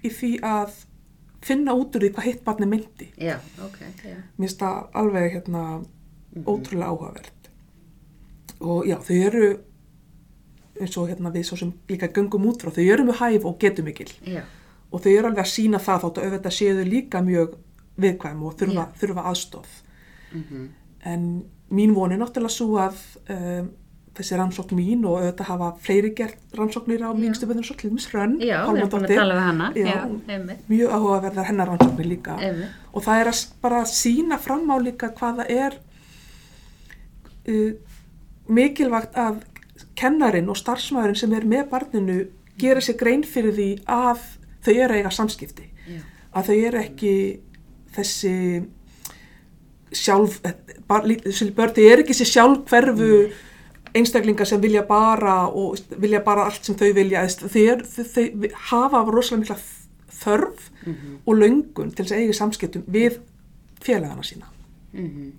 í 0.04 0.12
því 0.12 0.32
að 0.46 0.82
finna 1.44 1.76
út 1.76 1.96
úr 1.98 2.06
því 2.06 2.12
hvað 2.16 2.28
hitt 2.30 2.42
barnið 2.46 2.72
myndi. 2.72 3.10
Já, 3.20 3.36
ok, 3.64 3.78
já. 3.84 4.16
mér 4.16 4.48
finnst 4.48 4.64
það 4.64 4.98
alveg 5.02 5.30
hérna 5.36 5.64
ótrúlega 6.48 6.90
áhugavert. 6.90 7.50
Og 8.64 8.88
já, 8.88 8.98
þau 9.04 9.16
eru 9.28 9.48
eins 10.82 10.98
og 10.98 11.10
hérna 11.12 11.32
við 11.34 11.48
svo 11.50 11.60
sem 11.60 11.74
líka 11.92 12.10
göngum 12.16 12.48
út 12.50 12.64
frá, 12.64 12.72
þau 12.74 12.86
eru 12.86 13.08
mjög 13.10 13.20
hæf 13.20 13.48
og 13.50 13.58
getum 13.62 13.90
mikil. 13.90 14.10
Og 14.94 15.04
þau 15.04 15.12
eru 15.12 15.30
alveg 15.30 15.44
að 15.44 15.52
sína 15.52 15.82
það 15.84 16.06
þótt 16.06 16.22
að 16.22 16.30
auðvitað 16.30 16.58
séu 16.58 16.78
þau 16.80 16.88
líka 16.90 17.24
mjög 17.26 17.58
viðkvæm 18.02 18.44
og 18.44 18.58
þurfa, 18.60 18.88
Já. 18.88 19.00
þurfa 19.02 19.28
aðstof 19.32 19.78
mhm, 20.34 20.68
en 21.14 21.30
mín 21.74 21.96
von 21.96 22.14
er 22.14 22.22
náttúrulega 22.22 22.54
svo 22.54 22.78
að 22.82 23.00
um, 23.34 23.72
þessi 24.14 24.38
rannsókn 24.38 24.78
mín 24.78 25.06
og 25.10 25.18
auðvitað 25.18 25.48
hafa 25.50 25.70
fleiri 25.82 26.12
gert 26.18 26.58
rannsóknir 26.58 27.02
á 27.02 27.10
mín 27.18 27.34
stupöðunum 27.38 27.66
svo 27.66 27.78
til 27.80 27.90
dæmis 27.90 28.06
Hrönn 28.12 28.36
já, 28.44 28.60
við 28.68 28.84
erum 28.84 28.92
búin 28.94 29.08
að 29.08 29.16
tala 29.18 29.38
við 29.38 29.48
hana. 29.48 29.70
Já. 29.74 29.88
Já, 29.90 30.58
mjög 30.70 30.94
áhugaverðar 30.94 31.50
hennar 31.50 31.72
rannsóknir 31.72 32.10
líka 32.12 32.36
einmitt. 32.38 32.76
og 32.94 33.06
það 33.08 33.22
er 33.24 33.32
að 33.32 33.42
bara 33.64 33.80
sína 33.90 34.38
fram 34.42 34.70
á 34.70 34.78
líka 34.86 35.10
hvað 35.18 35.42
það 35.42 35.56
er 35.56 35.80
uh, 37.50 37.74
mikilvægt 38.54 39.18
að 39.18 39.42
kennarin 39.98 40.52
og 40.54 40.62
starfsmæðurinn 40.62 41.22
sem 41.24 41.34
er 41.34 41.50
með 41.50 41.66
barninu 41.74 42.20
gera 42.62 42.84
sér 42.86 43.00
grein 43.00 43.26
fyrir 43.26 43.58
því 43.58 43.70
að 43.90 44.28
þau 44.64 44.74
eru 44.76 45.00
eiga 45.00 45.14
samskipti 45.14 45.72
Já, 45.90 46.04
að 46.38 46.52
þau 46.52 46.58
eru 46.60 46.84
ekki 46.84 47.16
þessi 47.96 48.36
sjálf 49.94 50.40
eh, 50.46 50.56
börn, 50.88 51.18
þau 51.30 51.84
eru 51.86 52.04
ekki 52.04 52.14
þessi 52.14 52.30
sjálf 52.32 52.64
hverfu 52.72 53.10
einstaklingar 53.94 54.50
sem 54.50 54.62
vilja 54.62 54.82
bara 54.88 55.44
og 55.48 55.78
vilja 56.02 56.24
bara 56.26 56.48
allt 56.50 56.66
sem 56.66 56.78
þau 56.78 56.90
vilja 56.98 57.26
þau, 57.30 58.24
hafa 58.72 59.04
rosalega 59.10 59.44
mikla 59.44 59.60
þörf 60.24 60.72
mhm, 60.86 61.20
og 61.26 61.38
löngun 61.38 61.94
til 61.94 62.06
þess 62.06 62.16
að 62.16 62.24
eiga 62.24 62.40
samskiptum 62.40 62.88
við 62.90 63.20
félagana 63.84 64.24
sína. 64.26 64.50
Mhm. 64.94 65.32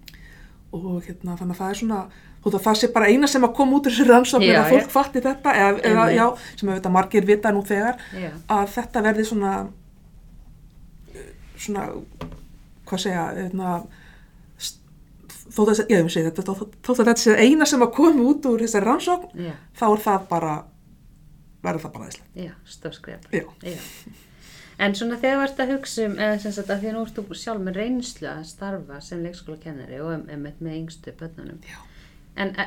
og 0.74 1.04
hérna 1.06 1.36
þannig 1.38 1.54
að 1.54 1.58
það 1.60 1.68
er 1.70 1.76
svona 1.78 1.98
að 2.44 2.54
það 2.64 2.78
sé 2.78 2.88
bara 2.92 3.06
eina 3.06 3.28
sem 3.30 3.44
að 3.46 3.52
koma 3.54 3.76
út 3.76 3.86
úr 3.86 3.92
þessu 3.94 4.06
rannsóknir 4.08 4.50
Já, 4.50 4.58
að 4.64 4.72
fólk 4.72 4.90
fatti 4.90 5.20
þetta 5.22 5.52
eða, 5.54 5.78
eða 5.90 6.06
já, 6.12 6.24
sem 6.58 6.68
auðvitað 6.68 6.94
margir 6.96 7.28
vita 7.28 7.52
nú 7.54 7.62
þegar 7.64 8.00
Já, 8.10 8.30
að 8.50 8.72
þetta 8.74 9.02
verði 9.06 9.26
svona 9.28 9.52
svona 11.64 11.86
hvað 12.88 13.02
segja 13.04 13.24
hérna, 13.38 13.70
st- 14.58 15.38
þótt 15.54 15.72
að, 15.74 15.82
ég, 15.94 16.10
segi, 16.12 16.26
þetta, 16.30 16.46
þótt, 16.60 16.76
að 16.92 17.00
þetta 17.04 17.16
sé 17.24 17.36
eina 17.44 17.68
sem 17.68 17.82
að 17.86 17.94
koma 17.96 18.26
út 18.30 18.46
úr 18.50 18.64
þessari 18.66 18.88
rannsókn 18.90 19.46
já, 19.48 19.54
þá 19.80 19.86
er 19.92 20.04
það 20.08 20.28
bara 20.34 20.52
verður 21.64 21.86
það 21.86 21.94
bara 21.96 22.04
aðeinslega 22.08 22.44
já, 22.48 22.52
stórskref. 22.76 23.26
Já. 23.32 23.44
Já. 23.64 23.78
En 24.84 24.94
svona 24.98 25.16
þegar 25.22 25.36
þú 25.38 25.42
ert 25.46 25.60
að 25.62 25.70
hugsa 25.70 26.04
um, 26.08 26.14
eða 26.18 26.38
sem 26.42 26.52
sagt 26.56 26.70
að 26.74 26.80
því 26.82 26.88
að 26.90 26.94
nú 26.96 27.02
ert 27.06 27.18
þú 27.20 27.36
sjálf 27.38 27.60
með 27.62 27.76
reynslu 27.78 28.26
að 28.26 28.40
starfa 28.48 28.96
sem 29.06 29.20
leikskólakennari 29.22 30.00
og 30.02 30.14
einmitt 30.34 30.58
með 30.64 30.78
yngstu 30.80 31.12
börnunum. 31.20 31.60
En 32.42 32.50
e, 32.58 32.64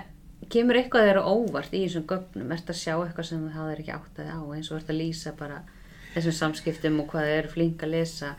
kemur 0.54 0.80
eitthvað 0.80 1.10
þeirra 1.10 1.24
óvart 1.28 1.76
í 1.76 1.82
þessum 1.84 2.06
gögnum? 2.08 2.54
Ert 2.56 2.72
að 2.72 2.80
sjá 2.80 2.94
eitthvað 3.04 3.28
sem 3.28 3.42
þú 3.44 3.52
hafðir 3.58 3.82
ekki 3.84 3.94
áttaði 3.98 4.32
á 4.32 4.42
eins 4.56 4.72
og 4.72 4.80
ert 4.80 4.94
að 4.94 5.00
lýsa 5.02 5.34
bara 5.36 5.58
þessum 6.16 6.38
samskiptum 6.40 7.02
og 7.04 7.10
hvað 7.12 7.28
þau 7.28 7.36
eru 7.42 7.52
flink 7.58 7.84
að 7.84 7.94
lesa. 7.98 8.32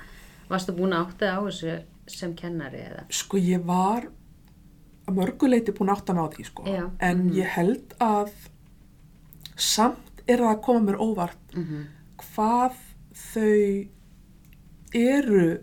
Varstu 0.49 0.73
búin 0.73 0.93
að 0.97 1.07
áttaði 1.07 1.33
á 1.37 1.41
þessu 1.49 1.83
sem 2.09 2.35
kennari 2.35 2.79
eða? 2.87 3.03
sko 3.11 3.37
ég 3.37 3.65
var 3.69 4.07
að 5.09 5.15
mörguleiti 5.19 5.73
búin 5.77 5.91
að 5.93 6.15
ná 6.17 6.25
því 6.33 6.45
sko 6.47 6.65
Já. 6.65 6.91
en 7.01 7.19
Mhm. 7.27 7.35
ég 7.37 7.47
held 7.57 7.95
að 8.01 8.31
samt 9.57 10.23
er 10.29 10.39
það 10.39 10.55
að 10.57 10.63
koma 10.63 10.81
mér 10.81 10.97
óvart 11.01 11.55
Mm 11.55 11.65
-hmm. 11.65 11.85
hvað 12.35 12.73
þau 13.15 13.89
eru 14.95 15.61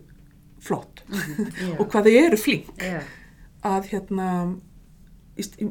flott 0.59 1.03
Já. 1.09 1.75
og 1.79 1.87
hvað 1.91 2.03
þau 2.07 2.15
eru 2.25 2.37
flink 2.37 2.69
Já, 2.81 3.01
að 3.63 3.85
hérna 3.91 4.29
í, 5.37 5.43
í 5.61 5.69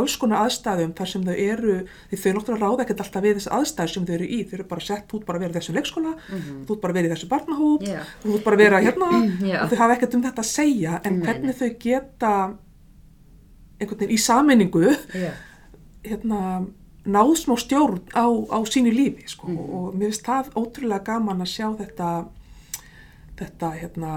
alls 0.00 0.16
konar 0.20 0.42
aðstæðum 0.44 0.92
þar 0.98 1.10
sem 1.12 1.22
þau 1.24 1.34
eru, 1.34 1.74
því 2.10 2.18
þau 2.22 2.32
náttúrulega 2.36 2.62
ráða 2.64 2.84
ekkert 2.84 3.00
alltaf 3.04 3.22
við 3.24 3.36
þessi 3.38 3.52
aðstæður 3.58 3.92
sem 3.94 4.06
þau 4.08 4.14
eru 4.18 4.26
í, 4.28 4.38
þau 4.48 4.54
eru 4.58 4.66
bara 4.74 4.80
sett 4.88 5.14
út 5.14 5.24
bara 5.26 5.38
að 5.38 5.44
vera 5.46 5.52
í 5.54 5.58
þessum 5.58 5.78
leikskóla, 5.78 6.12
Mhm. 6.28 6.64
þú 6.66 6.70
ert 6.76 6.80
bara 6.82 6.92
að 6.92 6.98
vera 7.00 7.08
í 7.08 7.12
þessu 7.14 7.28
barnahóp, 7.32 7.82
Já. 7.88 8.00
þú 8.24 8.34
ert 8.38 8.44
bara 8.44 8.56
að 8.56 8.62
vera 8.64 8.80
hérna 8.84 9.08
og 9.62 9.70
þau 9.70 9.76
hafa 9.82 9.96
ekkert 9.98 10.14
um 10.14 10.22
þetta 10.22 10.42
að 10.44 10.52
segja 10.52 11.00
en 11.04 11.18
Nei, 11.18 11.26
hvernig 11.26 11.54
þau 11.60 11.70
geta 11.78 12.32
einhvern 13.80 13.98
veginn 14.00 14.14
í 14.14 14.20
sameiningu 14.22 14.84
já, 15.14 15.30
hérna 16.08 16.40
náð 17.04 17.34
smá 17.36 17.54
stjórn 17.60 18.00
á, 18.16 18.24
á 18.24 18.58
sínu 18.64 18.90
lífi 18.94 19.26
sko. 19.28 19.48
Mhm. 19.48 19.58
og 19.74 19.94
mér 19.94 20.08
finnst 20.10 20.24
það 20.24 20.52
ótrúlega 20.56 21.04
gaman 21.04 21.42
að 21.44 21.50
sjá 21.52 21.68
þetta 21.76 22.10
þetta 23.36 23.70
hérna 23.80 24.12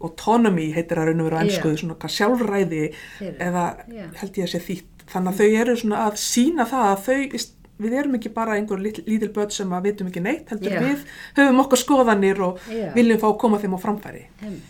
autonomy 0.00 0.70
heitir 0.72 0.96
það 0.98 1.06
raun 1.10 1.20
og 1.20 1.26
veru 1.30 1.36
á 1.36 1.42
ennskuðu, 1.44 1.76
svona 1.82 1.94
hvað 2.00 2.14
sjálfræði 2.16 2.82
Fyrir. 3.18 3.36
eða 3.46 3.64
Já. 3.92 4.04
held 4.20 4.32
ég 4.40 4.44
að 4.46 4.52
sé 4.54 4.60
þýtt 4.68 5.04
þannig 5.10 5.32
að 5.32 5.40
þau 5.40 5.60
eru 5.60 5.76
svona 5.76 5.98
að 6.06 6.16
sína 6.24 6.66
það 6.70 6.84
að 6.90 7.02
þau, 7.06 7.46
við 7.80 7.92
erum 7.96 8.14
ekki 8.18 8.32
bara 8.34 8.56
einhver 8.58 8.78
lítil, 8.80 9.32
börn 9.32 9.50
sem 9.50 9.70
að 9.72 9.82
vitum 9.88 10.06
ekki 10.10 10.20
neitt, 10.22 10.48
heldur 10.52 10.70
við 10.84 11.04
höfum 11.36 11.60
okkar 11.64 11.78
skoðanir 11.80 12.40
og 12.44 12.58
viljum 12.94 13.18
fá 13.22 13.28
að 13.32 13.38
koma 13.40 13.58
þeim 13.58 13.76
á 13.76 13.80
framfæri 13.80 14.24
Einmitt. 14.42 14.62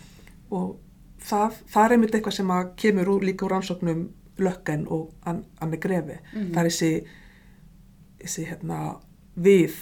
og 0.51 0.77
það, 1.21 1.53
það 1.73 1.85
er 1.85 1.91
einmitt 1.97 2.15
eitthvað 2.15 2.33
sem 2.39 2.47
að 2.55 2.69
kemur 2.75 3.11
úr, 3.15 3.21
líka 3.27 3.45
úr 3.45 3.51
rannsóknum 3.55 4.09
lökken 4.41 4.87
og 4.89 5.11
An- 5.25 5.45
Anne 5.61 5.77
Grefi 5.77 6.17
Mhm. 6.33 6.51
það 6.53 6.59
er 6.65 6.69
þessi, 6.71 7.05
þessi 8.23 8.45
hérna, 8.47 8.79
við 9.37 9.73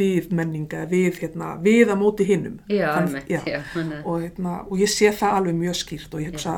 við 0.00 0.30
menninga, 0.36 0.82
við, 0.90 1.20
hérna, 1.22 1.52
við 1.64 1.92
að 1.92 2.00
móti 2.00 2.26
hinnum 2.28 2.58
einmitt, 2.68 3.30
að- 3.30 4.04
og, 4.04 4.20
hérna, 4.24 4.56
og 4.66 4.76
ég 4.80 4.90
sé 4.90 5.12
það 5.12 5.38
alveg 5.38 5.58
mjög 5.60 5.78
skýrt 5.84 6.14
og 6.14 6.24
ég 6.24 6.32
hugsa 6.34 6.56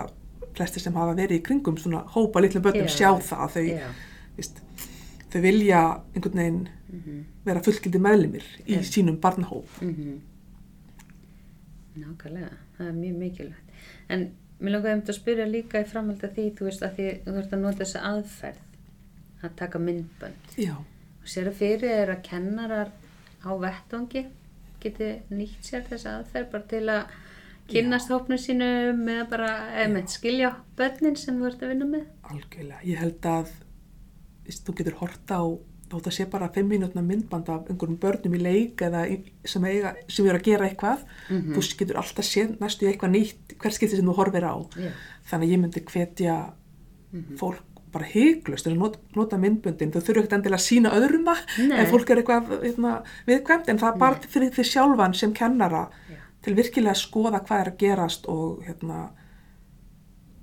flestir 0.57 0.81
sem 0.85 0.94
hafa 0.94 1.14
verið 1.16 1.38
í 1.40 1.44
kringum 1.46 1.78
svona 1.81 2.02
hópa 2.14 2.40
litlum 2.44 2.62
börnum 2.64 2.88
Já. 2.88 2.96
sjá 2.96 3.11
það 3.20 3.44
að 3.46 3.55
þau, 3.57 3.94
víst, 4.37 4.61
þau 5.33 5.40
vilja 5.46 5.81
einhvern 6.14 6.40
veginn 6.42 6.68
mhm, 6.92 7.22
vera 7.46 7.62
fullgildi 7.64 8.00
meðlimir 8.05 8.44
í 8.66 8.76
Já. 8.76 8.83
sínum 8.90 9.16
barnahóp 9.20 9.68
mhm. 9.81 10.20
Nákvæmlega, 11.92 12.55
það 12.78 12.87
er 12.88 12.94
mjög 12.96 13.16
mikilvægt. 13.20 13.72
En 14.09 14.22
mér 14.62 14.72
langaði 14.76 14.94
um 14.96 15.02
að 15.12 15.16
spyrja 15.18 15.46
líka 15.48 15.83
í 15.83 15.88
framhald 15.90 16.22
að 16.24 16.37
því, 16.38 16.44
þú 16.57 16.68
veist, 16.68 16.85
að 16.87 16.94
því 16.96 17.09
þú 17.26 17.35
ert 17.42 17.52
að 17.52 17.64
nota 17.64 17.81
þessa 17.83 18.05
aðferð 18.12 19.42
að 19.42 19.57
taka 19.59 19.78
myndbönd. 19.83 20.55
já, 20.57 20.74
Og 21.22 21.28
sér 21.31 21.50
að 21.52 21.59
fyrir 21.61 21.92
er 21.92 22.11
að 22.11 22.22
kennarar 22.26 22.88
á 23.46 23.50
vettvangi 23.59 24.26
geti 24.83 25.11
nýtt 25.31 25.62
sér 25.64 25.85
þessa 25.88 26.18
aðferð 26.20 26.50
bara 26.52 26.62
til 26.70 26.87
að 26.90 27.05
kynnast 27.72 28.11
hópnu 28.11 28.37
sínu 28.38 28.92
með 28.98 29.28
bara, 29.31 29.50
eða 29.85 30.02
skilja 30.11 30.55
börnin 30.76 31.16
sem 31.16 31.38
þú 31.38 31.46
ert 31.46 31.62
að 31.62 31.68
vinna 31.72 31.87
með. 31.87 32.07
algjörlega 32.22 32.81
ég 32.85 32.98
held 32.98 33.20
að 33.31 33.52
víst, 34.46 34.64
þú 34.66 34.74
getur 34.81 34.98
horta 34.98 35.38
á 35.38 35.44
þótt 35.92 36.07
að 36.09 36.16
sé 36.16 36.24
bara 36.33 36.48
5 36.48 36.66
mínútna 36.68 37.02
myndband 37.05 37.48
af 37.52 37.68
einhverjum 37.70 37.98
börnum 38.00 38.35
í 38.35 38.40
leik 38.42 38.81
eða 38.81 39.05
sem, 39.44 39.64
eiga, 39.64 39.94
sem 40.09 40.26
eru 40.26 40.38
að 40.38 40.42
gera 40.48 40.68
eitthvað 40.68 41.05
Mhm. 41.28 41.52
þú 41.55 41.76
getur 41.78 41.96
alltaf 42.00 42.24
séð 42.24 42.59
næstu 42.61 42.88
eitthvað 42.88 43.11
nýtt 43.12 43.57
hver 43.61 43.72
skipti 43.72 43.96
sem 43.96 44.07
þú 44.07 44.14
horfir 44.16 44.42
á 44.48 44.57
Já. 44.76 44.90
þannig 45.31 45.46
að 45.46 45.52
ég 45.52 45.61
myndi 45.61 45.81
hvetja 45.85 46.52
Mhm. 47.12 47.37
fólk 47.37 47.71
bara 47.92 48.09
til 48.64 48.72
að 48.72 48.81
not, 48.81 48.98
nota 49.16 49.38
myndböndin 49.40 49.92
þau 49.92 50.00
þurfu 50.00 50.22
ekkert 50.22 50.37
endilega 50.38 50.61
að 50.61 50.66
sína 50.66 50.92
öðrum 50.96 51.26
það 51.28 51.42
ef 51.83 51.90
fólk 51.92 52.12
er 52.12 52.22
eitthvað 52.22 52.52
hérna, 52.62 52.92
viðkvæmt 53.28 53.72
en 53.72 53.83
það 53.83 53.90
er 53.92 53.98
bara 54.02 54.31
fyrir 54.35 54.55
því 54.57 54.66
sjálfan 54.70 55.16
sem 55.18 55.35
kennara 55.37 55.83
Já. 56.09 56.20
til 56.44 56.57
virkilega 56.59 56.94
að 56.94 57.02
skoða 57.02 57.42
hvað 57.46 57.64
er 57.64 57.72
að 57.72 57.81
gerast 57.83 58.28
og 58.33 58.62
hérna 58.66 59.02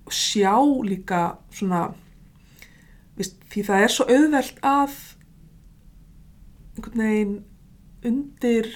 og 0.10 0.16
sjá 0.16 0.56
líka 0.86 1.24
svona 1.54 1.84
vist, 3.18 3.38
því 3.52 3.66
það 3.68 3.86
er 3.86 3.94
svo 3.94 4.08
auðvelt 4.10 4.64
að 4.66 4.98
einhvern 6.78 7.04
veginn 7.04 7.38
undir 8.10 8.70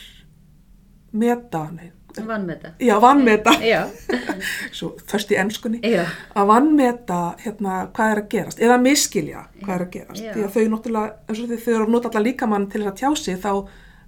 meta 1.13 1.67
nei, 1.71 1.91
Vann 2.27 2.45
með 2.47 2.55
þetta. 2.61 2.71
já, 2.87 2.93
vannmeta 3.01 3.53
Já, 3.65 3.81
svo 4.77 4.91
först 5.09 5.31
í 5.33 5.37
ennskunni 5.41 5.79
já, 5.81 6.03
að 6.35 6.49
vannmeta 6.51 7.19
hérna, 7.43 7.77
hvað 7.95 8.11
er 8.13 8.21
að 8.23 8.27
gerast? 8.35 8.59
Eða 8.63 8.77
miskilja 8.83 9.45
hvað 9.63 9.75
er 9.75 9.85
að 9.87 9.93
gerast. 9.97 10.23
Já. 10.23 10.33
því 10.35 10.43
að 10.47 10.53
þau 10.57 10.65
náttúrulega, 10.75 11.13
eins 11.29 11.39
og 11.43 11.47
því 11.51 11.57
þau 11.65 11.73
eru 11.73 11.87
að 11.87 11.93
nota 11.97 12.11
allar 12.11 12.27
líkamann 12.29 12.69
til 12.69 12.83
þess 12.83 12.91
að 12.93 12.99
tjá 13.01 13.09
sig 13.23 13.39
þá 13.43 13.51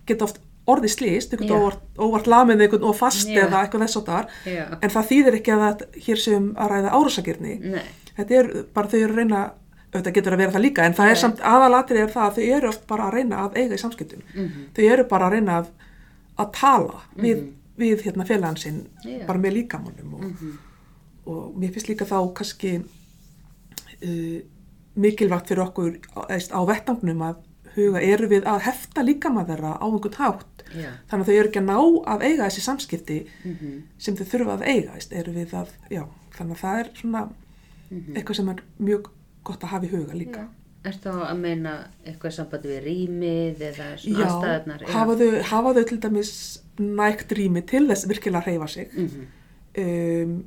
geta 0.06 0.28
oft 0.30 0.41
orðið 0.65 0.94
slýst, 0.96 1.34
Já. 1.38 1.52
óvart, 1.54 1.82
óvart 2.02 2.28
lamið 2.30 2.62
einhvern 2.65 2.88
og 2.89 2.96
fast 2.98 3.28
eða 3.30 3.60
eitthvað 3.65 3.84
þess 3.86 4.00
að 4.00 4.08
þar 4.10 4.80
en 4.82 4.89
það 4.96 5.10
þýðir 5.12 5.36
ekki 5.39 5.52
að 5.54 5.62
það, 5.65 5.84
hér 6.08 6.22
sem 6.24 6.48
að 6.58 6.72
ræða 6.74 6.94
árásagirni 6.98 7.54
Nei, 7.76 7.86
þetta 8.18 8.39
er 8.39 8.50
bara 8.74 8.89
þau 8.89 8.98
eru 9.04 9.13
að 9.13 9.20
reyna 9.22 9.41
auðvitað 9.96 10.15
getur 10.18 10.34
að 10.36 10.41
vera 10.41 10.52
það 10.56 10.63
líka 10.65 10.86
en 10.89 10.96
það 10.98 11.12
er 11.13 11.20
samt 11.22 11.44
aðalatrið 11.46 12.02
er 12.02 12.10
það 12.15 12.26
að 12.26 12.39
þau 12.39 12.48
eru 12.58 12.68
oft 12.72 12.88
bara 12.89 13.06
að 13.08 13.13
reyna 13.20 13.44
að 13.46 13.60
eiga 13.62 13.78
í 13.78 13.82
samskiptum. 13.86 14.24
Mhm. 14.34 14.65
þau 14.76 14.84
eru 14.96 15.06
bara 15.13 15.30
að 15.30 15.36
reyna 15.38 15.60
að, 15.62 15.70
að 16.41 16.50
tala 16.58 16.98
við, 17.15 17.44
við 17.77 18.01
hérna 18.05 18.25
félagann 18.25 18.57
sinn 18.57 18.88
Já. 19.03 19.25
bara 19.27 19.39
með 19.39 19.53
líkamannum 19.59 20.13
og, 20.13 20.23
Mhm. 20.23 20.57
og 21.27 21.55
mér 21.57 21.73
finnst 21.73 21.88
líka 21.89 22.05
þá 22.05 22.33
kannski 22.33 22.75
uh, 24.03 24.39
mikilvægt 24.95 25.47
fyrir 25.51 25.63
okkur 25.65 25.97
á, 26.15 26.19
eðst, 26.31 26.53
á 26.55 26.59
vettangnum 26.67 27.21
að 27.25 27.41
huga 27.75 28.01
eru 28.01 28.27
við 28.31 28.45
að 28.47 28.61
hefta 28.69 29.03
líkamann 29.03 29.47
þeirra 29.49 29.73
á 29.75 29.83
einhvern 29.85 30.15
hátt 30.21 30.63
já. 30.71 30.91
þannig 31.09 31.25
að 31.25 31.27
þau 31.27 31.35
eru 31.39 31.49
ekki 31.49 31.59
að 31.61 31.67
ná 31.67 31.79
að 32.13 32.23
eiga 32.29 32.45
þessi 32.47 32.61
samskipti 32.63 33.17
Mhm. 33.43 33.81
sem 33.97 34.15
þau 34.15 34.25
þurfa 34.25 34.57
að 34.57 34.67
eiga 34.67 35.31
við 35.33 35.51
að, 35.53 35.67
já, 35.91 36.03
þannig 36.38 36.55
að 36.55 36.61
það 36.63 36.79
er 36.79 36.89
svona 36.95 37.29
Mhm. 37.91 38.15
eitthvað 38.15 38.35
sem 38.35 38.49
er 38.49 38.55
mjög 38.81 39.09
gott 39.43 39.59
að 39.61 39.67
hafa 39.67 39.85
í 39.85 39.89
huga 39.89 40.13
líka 40.13 40.39
Já. 40.39 40.47
Ertu 40.85 41.09
þá 41.09 41.31
að 41.31 41.38
meina 41.39 41.88
eitthvað 42.05 42.31
sambandi 42.31 42.67
við 42.69 42.83
rýmið 42.85 43.57
eða 43.59 43.97
svona 43.97 44.77
Já, 44.79 44.88
hafa 44.93 45.15
þau, 45.17 45.41
hafa 45.41 45.73
þau 45.73 45.83
til 45.88 45.97
dæmis 45.99 46.59
nægt 46.79 47.31
rými 47.38 47.61
til 47.65 47.88
þess 47.88 48.07
virkilega 48.09 48.41
að 48.41 48.45
hreyfa 48.49 48.67
sig 48.67 48.89
Mhm. 48.95 49.25
um, 49.77 50.43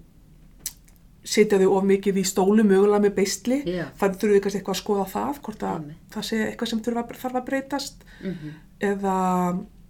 setja 1.29 1.59
þau 1.61 1.73
of 1.77 1.85
mikið 1.85 2.21
í 2.23 2.25
stólu 2.25 2.65
mögulega 2.65 3.03
með 3.05 3.15
beistli 3.19 3.59
Já. 3.69 3.87
þannig 4.01 4.21
þurfum 4.21 4.35
við 4.37 4.43
kannski 4.45 4.61
eitthvað 4.61 4.77
að 4.77 4.83
skoða 4.83 5.07
það 5.13 5.41
hvort 5.45 5.65
að 5.69 5.75
Einmitt. 5.81 5.99
það 6.15 6.23
sé 6.29 6.39
eitthvað 6.47 6.69
sem 6.69 6.81
þurfa, 6.87 7.03
þarf 7.23 7.35
að 7.41 7.47
breytast 7.51 8.05
Mhm. 8.23 8.53
eða, 8.81 9.17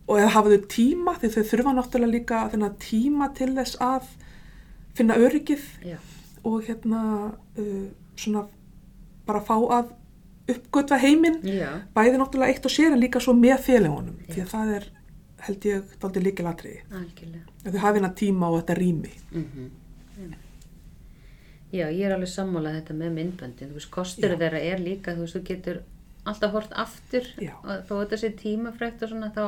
og 0.08 0.16
eða 0.18 0.28
hafa 0.34 0.48
þau 0.48 0.66
tíma 0.66 1.14
því 1.20 1.28
þau 1.34 1.44
þurfa 1.52 1.74
náttúrulega 1.78 2.14
líka 2.16 2.50
finna 2.50 2.70
tíma 2.70 3.34
til 3.34 3.54
þess 3.54 3.76
að 3.78 4.02
finna 4.94 5.14
öryggið 5.14 5.62
Já. 5.84 5.96
og 6.44 6.62
hérna 6.66 7.34
uh, 7.58 7.88
svona 8.16 8.46
bara 9.26 9.40
fá 9.40 9.54
að 9.54 9.92
uppgötva 10.48 10.98
heiminn 10.98 11.42
Já. 11.44 11.82
bæði 11.94 12.18
náttúrulega 12.18 12.48
eitt 12.48 12.64
og 12.66 12.72
sér 12.72 12.92
en 12.92 13.00
líka 13.00 13.20
svo 13.20 13.32
með 13.34 13.60
félagunum 13.62 14.16
því 14.28 14.42
að 14.42 14.48
það 14.48 14.74
er 14.76 14.84
held 15.46 15.64
ég 15.68 15.82
daldið 16.02 16.22
líkilatriði 16.28 16.80
Algjörlega. 16.90 17.44
að 17.64 17.72
þau 17.76 17.78
hafi 17.84 17.98
hennar 18.00 18.14
tíma 18.14 18.48
og 18.50 18.62
þetta 18.62 18.78
rými 18.78 19.12
Mhm. 19.32 19.70
Já, 21.72 21.84
ég 21.92 22.00
er 22.08 22.14
alveg 22.14 22.30
sammálað 22.32 22.78
þetta 22.78 22.94
með 22.96 23.10
myndböndin. 23.18 23.68
Þú 23.68 23.76
veist, 23.76 23.90
kostur 23.92 24.30
Já. 24.32 24.38
þeirra 24.40 24.60
er 24.72 24.78
líka, 24.80 25.12
þú 25.14 25.20
veist, 25.26 25.36
þú 25.36 25.42
getur 25.50 25.80
alltaf 26.24 26.52
hort 26.56 26.72
aftur 26.72 27.26
Já. 27.44 27.52
og 27.60 27.82
þó 27.84 27.92
þetta 28.06 28.18
sé 28.22 28.30
tímafrækt 28.40 29.02
og 29.04 29.10
svona 29.12 29.28
þá 29.36 29.42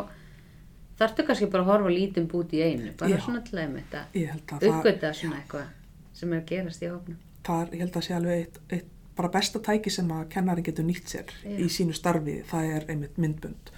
þarftu 1.00 1.24
kannski 1.26 1.48
bara 1.50 1.64
að 1.64 1.70
horfa 1.72 1.88
lítinn 1.94 2.29
bút 2.29 2.53
í 2.53 2.61
einu, 2.61 2.92
bara 3.00 3.11
Já. 3.14 3.20
svona 3.24 3.40
til 3.48 3.57
að 3.59 3.81
þetta 3.81 4.61
uppgöta 4.68 5.14
svona 5.16 5.40
eitthvað 5.40 5.66
sem 6.12 6.33
er 6.37 6.40
að 6.42 6.46
gerast 6.53 6.83
í 6.85 6.90
hófnum. 6.92 7.16
það 7.44 7.62
er, 7.62 7.72
ég 7.72 7.81
held 7.87 7.92
að 7.96 8.05
sé 8.05 8.14
alveg 8.18 8.38
eitt, 8.44 8.59
eitt 8.70 8.87
bara 9.16 9.29
besta 9.33 9.59
tæki 9.59 9.90
sem 9.90 10.09
að 10.12 10.29
kennari 10.29 10.62
getur 10.62 10.85
nýtt 10.85 11.09
sér 11.09 11.33
í 11.57 11.68
sínu 11.72 11.94
starfi, 11.96 12.42
það 12.44 12.64
er 12.76 12.85
einmitt 12.92 13.16
myndbönd. 13.16 13.72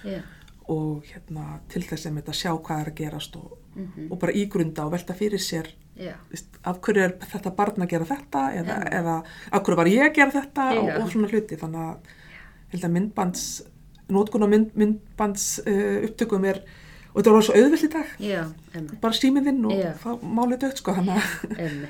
Og 0.71 1.03
hérna 1.03 1.59
til 1.69 1.81
þess 1.83 2.05
að 2.07 2.33
sjá 2.33 2.51
hvað 2.61 2.81
er 2.81 2.91
að 2.91 2.95
gerast 2.95 3.35
og, 3.35 3.57
Mhm. 3.75 4.11
og 4.11 4.19
bara 4.19 4.31
ígrunda 4.33 4.85
og 4.85 4.91
velta 4.93 5.13
fyrir 5.13 5.39
sér 5.41 5.67
Já. 5.97 6.13
veist, 6.29 6.45
af 6.63 6.79
hverju 6.81 7.01
er 7.03 7.13
þetta 7.19 7.55
barn 7.55 7.81
að 7.81 7.89
gera 7.89 8.05
þetta 8.05 8.53
eða, 8.53 8.77
Já. 8.83 8.89
eða 9.01 9.23
af 9.51 9.63
hverju 9.63 9.75
var 9.77 9.85
ég 9.87 10.09
að 10.09 10.13
gera 10.13 10.31
þetta 10.31 10.67
og, 10.79 10.87
Já. 10.87 10.97
og 11.03 11.09
svona 11.11 11.27
hluti 11.29 11.57
þannig 11.57 11.97
að 12.73 12.83
að 12.83 12.91
myndbands 12.91 13.61
nótkun 14.09 14.43
á 14.45 14.47
mynd, 14.49 14.71
myndbands 14.75 15.59
uh, 15.67 16.05
upptökum 16.07 16.45
er 16.45 16.61
og 17.15 17.21
þetta 17.23 17.31
var 17.33 17.41
svo 17.41 17.53
auðvill 17.53 17.85
í 17.85 17.91
dag 17.93 18.07
bara 19.01 19.13
símiðinn 19.13 19.65
og 19.65 19.71
Já. 19.77 19.93
þá 19.93 20.09
málið 20.21 20.59
dögt 20.63 20.77
sko 20.77 20.93
þannig 20.93 21.17
að. 21.17 21.87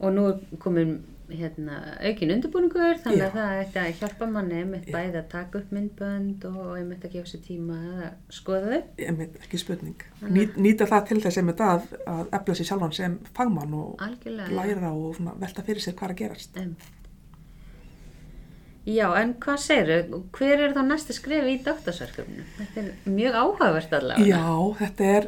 Og 0.00 0.12
nú 0.14 0.24
komin 0.58 1.02
hérna, 1.34 1.78
aukin 2.04 2.32
undirbúningur 2.34 3.00
þannig 3.04 3.24
að 3.26 3.34
það 3.38 3.62
ætti 3.64 3.80
að 3.82 3.90
hjálpa 4.00 4.28
manni 4.34 4.60
Já. 4.60 4.92
bæði 4.94 5.18
að 5.20 5.28
taka 5.32 5.58
upp 5.62 5.72
myndbönd 5.76 6.46
og 6.50 6.70
einmitt 6.78 7.04
að 7.08 7.16
gefa 7.16 7.32
sér 7.32 7.42
tíma 7.46 7.80
að 8.06 8.06
skoða 8.38 8.70
þau. 8.74 8.82
einmitt, 9.08 9.40
ekki 9.44 9.60
spurning 9.64 10.06
Nýt, 10.30 10.56
nýta 10.56 10.86
það 10.90 11.08
til 11.10 11.20
þess 11.26 11.42
einmitt 11.42 11.60
að, 11.66 11.90
að 12.06 12.24
efla 12.40 12.54
sér 12.60 12.70
sjálfan 12.72 12.96
sem 13.00 13.18
fagmann 13.36 13.74
og 13.80 14.06
Algjörlega. 14.06 14.54
læra 14.60 14.92
og 14.94 15.14
svona 15.18 15.36
velta 15.40 15.62
fyrir 15.66 15.84
sér 15.86 15.94
hvað 15.98 16.08
er 16.10 16.16
að 16.16 16.22
gerast 16.24 16.58
Einmitt. 16.60 16.88
Já, 18.88 19.06
en 19.20 19.34
hvað 19.38 19.58
segirðu? 19.60 20.20
Hver 20.34 20.62
er 20.64 20.72
þá 20.74 20.80
næsti 20.88 21.14
skref 21.14 21.44
í 21.50 21.58
doktorsverkefninu? 21.66 22.46
Þetta 22.56 22.80
er 22.80 22.86
mjög 23.12 23.36
áhugavert 23.36 23.92
allavega. 23.98 24.24
Já, 24.24 24.46
þetta 24.80 25.10
er 25.18 25.26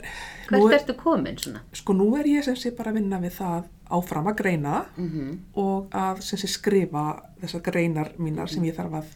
Hvert 0.49 0.65
er, 0.65 0.77
ertu 0.79 0.95
komin 0.99 1.37
svona? 1.39 1.61
sko 1.77 1.95
nú 1.95 2.07
er 2.19 2.27
ég 2.31 2.47
sem 2.49 2.57
sé 2.59 2.73
bara 2.75 2.91
að 2.95 2.99
vinna 3.03 3.21
við 3.23 3.37
það 3.37 3.69
áfram 3.93 4.29
að 4.31 4.39
greina 4.43 4.85
Mm 4.97 5.39
og 5.55 5.93
að 5.95 6.23
sem 6.27 6.39
sé 6.41 6.49
skrifa 6.49 7.23
þessar 7.41 7.63
greinar 7.67 8.13
mínar 8.19 8.51
sem 8.51 8.65
ég 8.65 8.77
þarf 8.77 8.95
að 9.03 9.11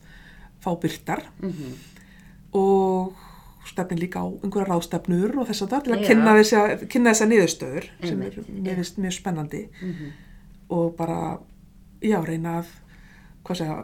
fá 0.60 0.70
byrtar 0.80 1.22
-hmm. 1.40 1.72
og 2.52 3.14
stefni 3.66 3.98
líka 4.00 4.22
á 4.22 4.26
einhverja 4.26 4.68
ráðstefnur 4.70 5.34
og 5.40 5.48
þess 5.48 5.64
að 5.64 5.74
það 5.74 5.82
til 5.84 5.92
að 5.94 6.00
Já. 6.00 6.06
kynna, 6.08 6.78
kynna 6.92 7.12
þessa 7.12 7.28
niðurstöður 7.30 7.90
sem 8.04 8.22
er 8.22 8.38
mér 8.48 8.80
finnst 8.80 8.98
mjög 9.02 9.12
spennandi. 9.12 9.68
Mhm. 9.80 10.14
og 10.68 10.96
bara, 10.96 11.38
já, 12.02 12.18
reyna 12.26 12.58
að, 12.60 12.70
hvað 13.46 13.56
segja, 13.56 13.76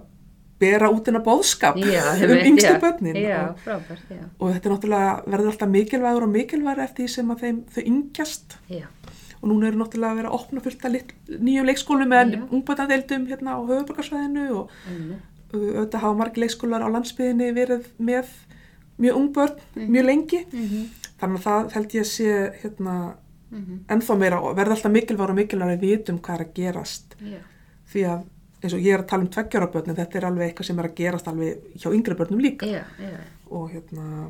bera 0.59 0.89
út 0.91 1.07
hennar 1.07 1.23
bóðskap 1.23 1.77
Já, 1.79 2.03
um 2.27 2.33
yngstu 2.39 2.73
börnin. 2.83 3.19
Já, 3.19 3.51
og, 3.51 3.61
frábært, 3.63 4.11
og 4.39 4.53
þetta 4.53 4.69
er 4.69 4.75
náttúrulega 4.75 5.13
verður 5.27 5.53
alltaf 5.53 5.69
mikilvægur 5.69 6.27
og 6.27 6.33
mikilvægur 6.33 6.83
eftir 6.83 7.05
því 7.05 7.15
sem 7.15 7.31
að 7.35 7.45
þeim, 7.45 7.63
þau 7.75 7.83
yngjast. 7.85 8.59
Já, 8.71 8.87
og 9.43 9.49
núna 9.51 9.67
eru 9.69 9.79
náttúrulega 9.83 10.13
að 10.13 10.17
vera 10.21 10.29
að 10.31 10.39
opna 10.39 10.61
fullt 10.63 10.85
að 10.87 10.97
nýjum 11.43 11.67
leikskólum 11.67 12.09
með 12.13 12.33
Já. 12.37 12.43
ungbætadeildum 12.55 13.27
hérna 13.27 13.57
á 13.57 13.61
höfuborgarsvæðinu 13.67 14.45
og 14.55 14.71
einmitt. 14.89 15.23
auðvitað 15.53 16.01
hafa 16.01 16.15
margir 16.17 16.43
leikskólar 16.45 16.83
á 16.87 16.89
landsbyðinni 16.95 17.49
verið 17.57 17.87
með 18.01 18.27
mjög 19.03 19.17
ung 19.19 19.33
börn 19.35 19.57
mjög 19.77 20.05
lengi 20.07 20.41
Mhm. 20.53 20.85
þannig 21.21 21.39
að 21.39 21.47
það 21.47 21.73
held 21.73 21.89
ég 21.93 22.01
að 22.01 22.13
sé 22.13 22.53
hérna, 22.63 23.15
Mhm. 23.53 23.85
ennþá 23.89 24.19
meira 24.19 24.41
og 24.41 24.57
verði 24.57 24.71
alltaf 24.77 24.93
mikilvægur 24.93 25.31
og 25.31 25.37
mikilvægur 25.37 25.77
að 25.77 25.81
vitum 25.81 26.19
hvað 26.21 26.35
er 26.41 26.45
að 26.45 26.55
gerast 26.55 27.15
Já. 27.21 27.39
því 27.93 28.01
að 28.09 28.25
eins 28.63 28.75
og 28.75 28.81
ég 28.81 28.95
er 28.95 29.03
að 29.03 29.09
tala 29.09 29.23
um 29.23 29.29
tveggjára 29.29 29.73
börn 29.73 29.89
en 29.89 29.97
þetta 29.97 30.15
er 30.17 30.25
alveg 30.25 30.49
eitthvað 30.55 30.65
sem 30.65 30.79
er 30.79 30.85
að 30.89 30.95
gerast 30.95 31.27
alveg 31.29 31.59
hjá 31.77 31.91
yngri 31.93 32.15
börnum 32.15 32.41
líka 32.41 32.67
já, 32.67 32.85
og 33.51 33.71
hérna 33.73 34.29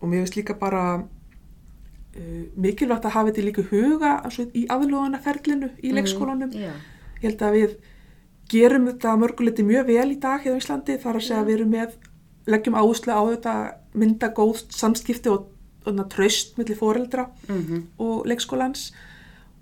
og 0.00 0.08
mér 0.08 0.22
finnst 0.22 0.36
líka 0.36 0.54
bara 0.58 1.02
mikilvægt 2.56 3.06
að 3.06 3.14
hafa 3.16 3.30
þetta 3.30 3.46
líka 3.46 3.62
í 3.62 3.70
huga 3.72 4.12
og 4.26 4.56
í 4.56 4.64
aðlóðanaferlinu 4.74 5.70
í 5.82 5.92
leikskólanum. 5.96 6.52
já, 6.52 6.72
ég 7.22 7.30
held 7.30 7.42
að 7.42 7.56
við 7.58 7.76
gerum 8.48 8.88
þetta 8.88 9.16
mörguleiti 9.20 9.66
mjög 9.66 9.90
vel 9.90 10.10
í 10.12 10.20
dag 10.20 10.42
hérna 10.42 10.58
á 10.58 10.60
Íslandi 10.62 10.98
þar 11.02 11.18
að 11.18 11.26
segja 11.26 11.40
að 11.42 11.50
við 11.50 11.58
erum 11.58 11.74
með 11.74 11.96
leggjum 12.48 12.78
áherslu 12.78 13.12
á 13.12 13.22
þetta 13.28 13.54
mynda 13.98 14.30
góð 14.36 14.62
samskipti 14.72 15.32
og, 15.32 15.50
og 15.88 15.98
tröst 16.12 16.56
millir 16.60 16.78
foreldra 16.78 17.28
mhm, 17.48 17.82
og 18.00 18.28
leikskólans. 18.28 18.92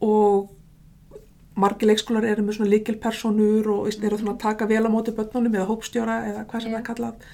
Og 0.04 0.52
margir 1.56 1.88
leikskólar 1.88 2.26
eru 2.28 2.44
með 2.44 2.58
svona 2.58 2.72
líkilpersonur 2.74 3.70
og 3.72 3.88
eru 3.94 4.20
að 4.20 4.38
taka 4.42 4.68
vel 4.68 4.84
á 4.84 4.90
móti 4.92 5.14
börnunum 5.16 5.54
eða 5.56 5.70
hópstjóra 5.70 6.18
eða 6.30 6.44
hvað 6.50 6.62
sem 6.62 6.70
Já. 6.70 6.74
það 6.74 6.82
er 6.82 6.88
kallað. 6.90 7.28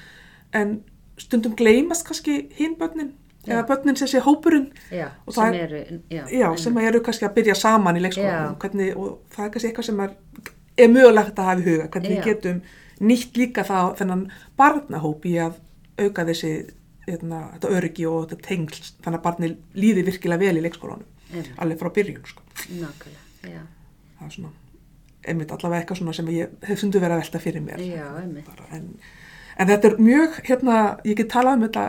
En 0.52 0.74
stundum 1.20 1.56
gleymast 1.58 2.06
kannski 2.06 2.46
hinn 2.56 2.78
börnin. 2.78 3.12
Eða 3.46 3.62
börnin 3.68 3.96
sem 3.98 4.08
sé 4.08 4.20
hópurinn. 4.22 4.68
Já, 4.90 5.08
Og 5.26 5.34
sem 5.34 5.42
það 5.42 5.58
eru, 5.64 5.82
já, 6.10 6.22
já, 6.30 6.48
sem 6.62 6.78
eru 6.78 7.00
kannski 7.02 7.26
að 7.26 7.34
byrja 7.40 7.54
saman 7.58 7.96
í 7.98 8.04
leikskólanum. 8.04 8.58
Hvernig, 8.62 8.92
og 8.96 9.18
það 9.34 9.44
er 9.46 9.50
kannski 9.56 9.70
eitthvað 9.70 9.88
sem 9.90 10.00
er, 10.06 10.14
er 10.78 10.92
mögulegt 10.92 11.38
að 11.42 11.50
hafa 11.50 11.60
í 11.60 11.66
huga. 11.66 11.88
Hvernig 11.96 12.14
við 12.16 12.24
getum 12.30 12.62
nýtt 13.02 13.36
líka 13.40 13.64
þá 13.66 13.78
þennan 13.98 14.24
barnahóp 14.56 15.26
í 15.26 15.34
að 15.42 15.58
auka 15.98 16.24
þessi 16.28 16.52
eitna, 17.10 17.40
þetta 17.56 17.72
öryggi 17.78 18.06
og 18.06 18.28
þetta 18.30 18.46
tengl 18.46 18.78
þannig 19.02 19.18
að 19.18 19.24
barni 19.26 19.52
líði 19.74 20.04
virkilega 20.06 20.38
vel 20.44 20.60
í 20.60 20.64
leikskólanum. 20.68 21.08
Alveg 21.58 21.80
frá 21.80 21.90
byrjun 21.96 22.26
sko. 22.28 22.42
nákvæmlega, 22.68 23.62
það 24.18 24.26
er 24.28 24.34
svona 24.36 24.52
einmitt 25.22 25.52
allavega 25.54 25.80
eitthvað 25.82 25.98
svona 26.00 26.12
sem 26.16 26.28
ég 26.34 26.54
hef 26.66 26.80
fundu 26.82 27.00
verið 27.02 27.16
að 27.16 27.20
velta 27.22 27.40
fyrir 27.42 27.62
mér. 27.62 27.82
En, 28.74 28.86
en 29.58 29.68
þetta 29.70 29.88
er 29.90 29.98
mjög 30.02 30.38
hérna, 30.48 30.78
ég 31.06 31.18
get 31.20 31.30
talað 31.30 31.58
um 31.58 31.66
þetta 31.66 31.84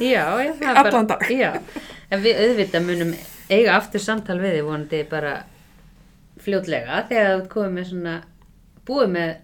Já, 0.00 0.24
já, 0.42 0.52
Allan 0.74 1.06
dag. 1.06 1.22
já, 1.30 1.52
en 2.10 2.22
við 2.24 2.40
auðvitað 2.44 2.86
munum 2.88 3.14
eiga 3.50 3.76
aftur 3.76 4.00
samtal 4.02 4.38
við 4.40 4.56
þið 4.58 4.64
vonandi 4.68 5.02
bara 5.10 5.34
fljótlega 6.44 7.02
þegar 7.08 7.42
þú 7.42 7.48
komið 7.52 7.74
með 7.78 7.90
svona, 7.90 8.14
búið 8.88 9.12
með 9.14 9.34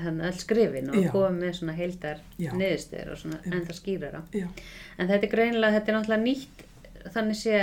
öll 0.00 0.32
skrifin 0.40 0.88
og 0.90 0.96
Já. 0.96 1.10
komið 1.12 1.36
með 1.44 1.52
svona 1.58 1.74
heildar 1.76 2.18
Já. 2.40 2.50
niðurstöður 2.56 3.12
og 3.12 3.18
svona 3.20 3.38
enda 3.50 3.76
skýrara. 3.76 4.22
já, 4.32 4.46
En 4.98 5.08
þetta 5.08 5.26
er 5.26 5.32
greinilega, 5.34 5.74
þetta 5.78 5.92
er 5.92 5.96
náttúrulega 5.98 6.24
nýtt, 6.24 6.64
þannig 7.14 7.36
sé 7.40 7.60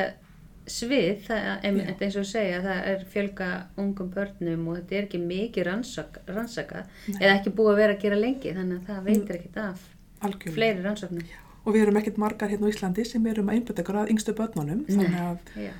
svið, 0.67 1.25
það, 1.27 1.41
Já. 1.63 1.95
eins 2.01 2.15
og 2.19 2.25
segja, 2.27 2.61
það 2.61 2.87
er 2.91 3.03
fjölga 3.13 3.49
ungum 3.77 4.09
börnum 4.13 4.67
og 4.67 4.77
þetta 4.79 4.95
er 4.99 5.07
ekki 5.07 5.21
mikið 5.23 5.65
rannsaka, 5.69 6.21
rannsaka 6.27 6.85
eða 7.19 7.33
ekki 7.39 7.53
búið 7.57 7.73
að 7.73 7.81
vera 7.81 7.93
að 7.97 8.01
gera 8.05 8.21
lengi, 8.21 8.53
þannig 8.53 8.79
að 8.81 8.87
það 8.91 9.03
veitir 9.09 9.35
ekkit 9.39 9.57
af 9.63 9.85
algjörlega 10.21 10.55
fleiri 10.57 10.83
rannsóknum. 10.85 11.27
Og 11.67 11.75
við 11.75 11.83
erum 11.83 11.99
ekkert 11.99 12.17
margar 12.23 12.49
hérna 12.51 12.69
á 12.69 12.71
Íslandi 12.71 13.03
sem 13.05 13.25
erum 13.27 13.51
að 13.51 13.59
einbjöta 13.59 13.83
ykkur 13.83 13.99
að 14.01 14.11
yngstu 14.13 14.33
börnunum 14.37 14.85
þannig 14.87 15.17
að, 15.19 15.51
Já, 15.59 15.71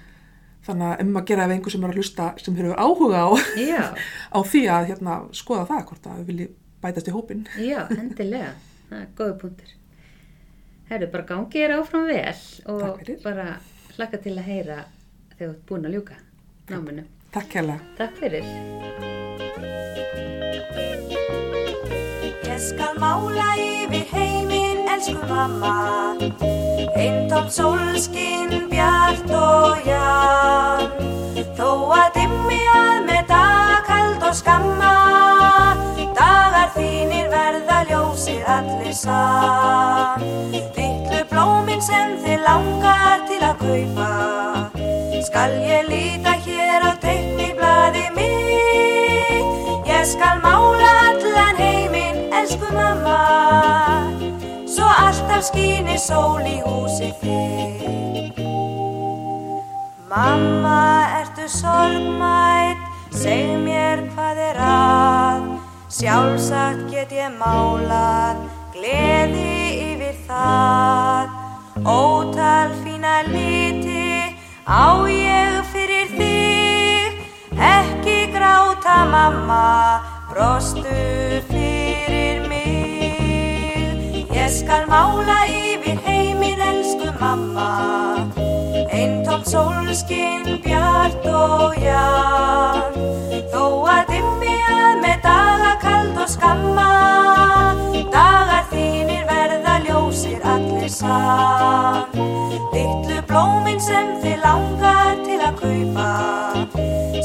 þannig 0.67 0.88
að 0.91 1.04
um 1.06 1.19
að 1.21 1.28
gera 1.32 1.45
ef 1.47 1.54
einhver 1.56 1.76
sem 1.76 1.86
er 1.88 1.93
að 1.93 2.00
hlusta 2.02 2.26
sem 2.43 2.58
hefur 2.60 2.76
áhuga 2.84 3.23
á, 3.23 3.30
já, 3.62 3.84
á 4.36 4.39
því 4.52 4.63
að 4.76 4.89
hérna, 4.91 5.17
skoða 5.39 5.65
það 5.71 5.84
hvort 5.91 6.10
að 6.12 6.19
við 6.21 6.30
viljum 6.34 6.56
bætast 6.84 7.08
í 7.10 7.15
hópin 7.15 7.43
já, 7.63 7.80
endilega, 7.95 8.52
það 8.91 9.00
er 9.02 9.08
góða 9.17 9.38
punktur. 9.41 9.73
Herru, 10.88 11.08
bara 11.12 11.26
gangi 11.28 11.52
þér 11.63 11.73
áfram 11.82 12.06
vel 12.08 12.38
og 12.71 13.02
bara 13.23 13.47
hlakka 13.97 14.21
til 14.23 14.36
að 14.38 14.45
heyra 14.47 14.78
þegar 15.34 15.39
þú 15.39 15.50
ert 15.54 15.65
búin 15.71 15.88
að 15.89 15.97
ljúka 15.97 16.19
náminu. 16.71 17.04
Takk 17.36 17.58
hérlega 17.58 17.80
Takk 17.97 18.21
fyrir. 18.21 18.45
Ég 22.47 22.62
skal 22.63 22.95
mála 23.02 23.50
yfir 23.60 24.06
heiminn, 24.13 24.57
elsku 24.97 25.21
mamma. 25.29 26.15
Eintóm 26.97 27.47
sólskinn, 27.49 28.69
bjart 28.71 29.29
og 29.29 29.86
jan 29.86 30.89
Þó 31.57 31.69
að 31.93 32.07
dimmi 32.15 32.57
að 32.73 33.05
með 33.05 33.27
dagkald 33.29 34.25
og 34.25 34.33
skamma 34.39 34.93
Dagar 36.17 36.71
þínir 36.73 37.29
verða 37.29 37.83
ljósir 37.91 38.41
allir 38.49 38.95
saman 38.97 40.25
Littlu 40.55 41.21
blómin 41.29 41.83
sem 41.86 42.17
þið 42.23 42.45
langar 42.47 43.25
til 43.29 43.41
að 43.45 43.62
kaupa 43.62 44.12
Skal 45.27 45.60
ég 45.62 45.91
líta 45.91 46.33
hér 46.41 46.88
á 46.88 46.91
teikniblaði 47.03 48.05
mitt. 48.17 49.86
Ég 49.86 50.05
skal 50.07 50.41
mála 50.41 50.93
allan 51.12 51.62
heiminn, 51.62 52.25
elsku 52.33 52.71
mamma 52.73 53.87
Svo 54.97 55.05
alltaf 55.05 55.43
skýnir 55.45 55.99
sól 56.01 56.41
í 56.41 56.57
húsi 56.65 57.12
þitt 57.21 58.39
Mamma, 60.10 61.05
ertu 61.19 61.45
sorgmætt, 61.45 62.81
seg 63.13 63.51
mér 63.62 64.01
hvað 64.15 64.41
er 64.41 64.57
að. 64.57 65.43
Sjálfsagt 65.93 66.88
get 66.89 67.13
ég 67.13 67.29
málað, 67.38 68.41
gleði 68.73 69.53
yfir 69.91 70.17
það. 70.25 71.29
Ótal 71.86 72.73
fína 72.81 73.19
liti 73.29 74.33
á 74.65 75.05
ég 75.05 75.62
fyrir 75.75 76.10
þig. 76.17 77.21
Ekki 77.53 78.17
gráta 78.33 79.03
mamma, 79.13 80.01
brostu 80.31 80.97
fyrir 81.51 81.57
Ég 84.47 84.53
skal 84.53 84.86
mála 84.88 85.43
yfir 85.51 85.97
heiminn, 86.05 86.62
elsku 86.63 87.10
mamma. 87.19 87.67
Eintóm 88.95 89.41
sólskinn, 89.43 90.62
bjart 90.63 91.25
og 91.27 91.75
jan 91.83 92.95
Þó 93.51 93.63
að 93.91 94.13
dimmi 94.13 94.53
að 94.71 95.01
með 95.01 95.17
dagakald 95.25 96.21
og 96.23 96.31
skamma 96.31 96.88
Dagar 98.15 98.63
þínir 98.71 99.27
verða 99.27 99.75
ljósir 99.83 100.39
allir 100.53 100.93
saman 100.95 102.07
Littlu 102.71 103.19
blómin 103.27 103.83
sem 103.83 104.15
þið 104.23 104.39
langar 104.47 105.19
til 105.27 105.41
að 105.43 105.60
kaupa 105.60 106.10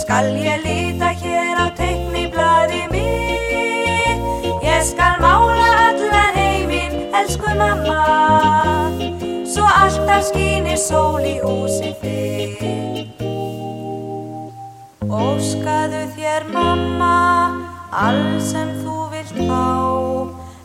Skal 0.03 0.35
ég 0.43 0.67
líta 0.67 1.15
hér 1.23 1.55
á 1.55 1.67
teikniblaði 1.79 2.83
mitt 2.91 4.27
Ég 4.67 4.83
skal 4.91 5.23
mála 5.23 5.71
elsku 5.87 6.12
mamma 7.59 8.01
Svo 9.47 9.65
alltaf 9.67 10.25
skýnir 10.31 10.79
sól 10.81 11.25
í 11.27 11.37
húsi 11.43 11.93
þitt 12.01 13.23
Óskaðu 15.09 16.03
þér 16.17 16.49
mamma 16.55 17.17
Allt 17.93 18.41
sem 18.45 18.71
þú 18.81 18.97
vilt 19.13 19.37
fá 19.49 19.67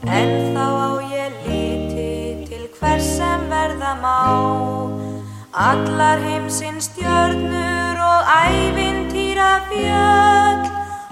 En 0.08 0.32
þá 0.56 0.66
á 0.88 0.92
ég 1.12 1.36
liti 1.48 2.48
Til 2.48 2.64
hvers 2.78 3.10
sem 3.18 3.44
verða 3.52 3.94
má. 4.00 4.20
Allar 5.58 6.22
heimsins 6.24 6.92
stjörnur 6.92 8.00
Og 8.08 8.32
ævintýra 8.48 9.52
fjöll 9.72 10.64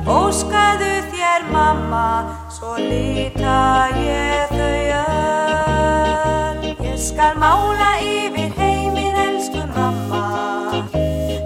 Óskaðu 0.05 0.93
þér 1.11 1.49
mamma 1.51 2.07
Svo 2.53 2.77
líta 2.79 3.89
ég 3.99 4.53
þau 4.53 4.73
Ég 4.85 5.04
skal 7.05 7.37
mála 7.37 7.91
yfir 8.01 8.49
heiminn 8.57 9.15
elsku 9.27 9.61
mamma. 9.75 10.23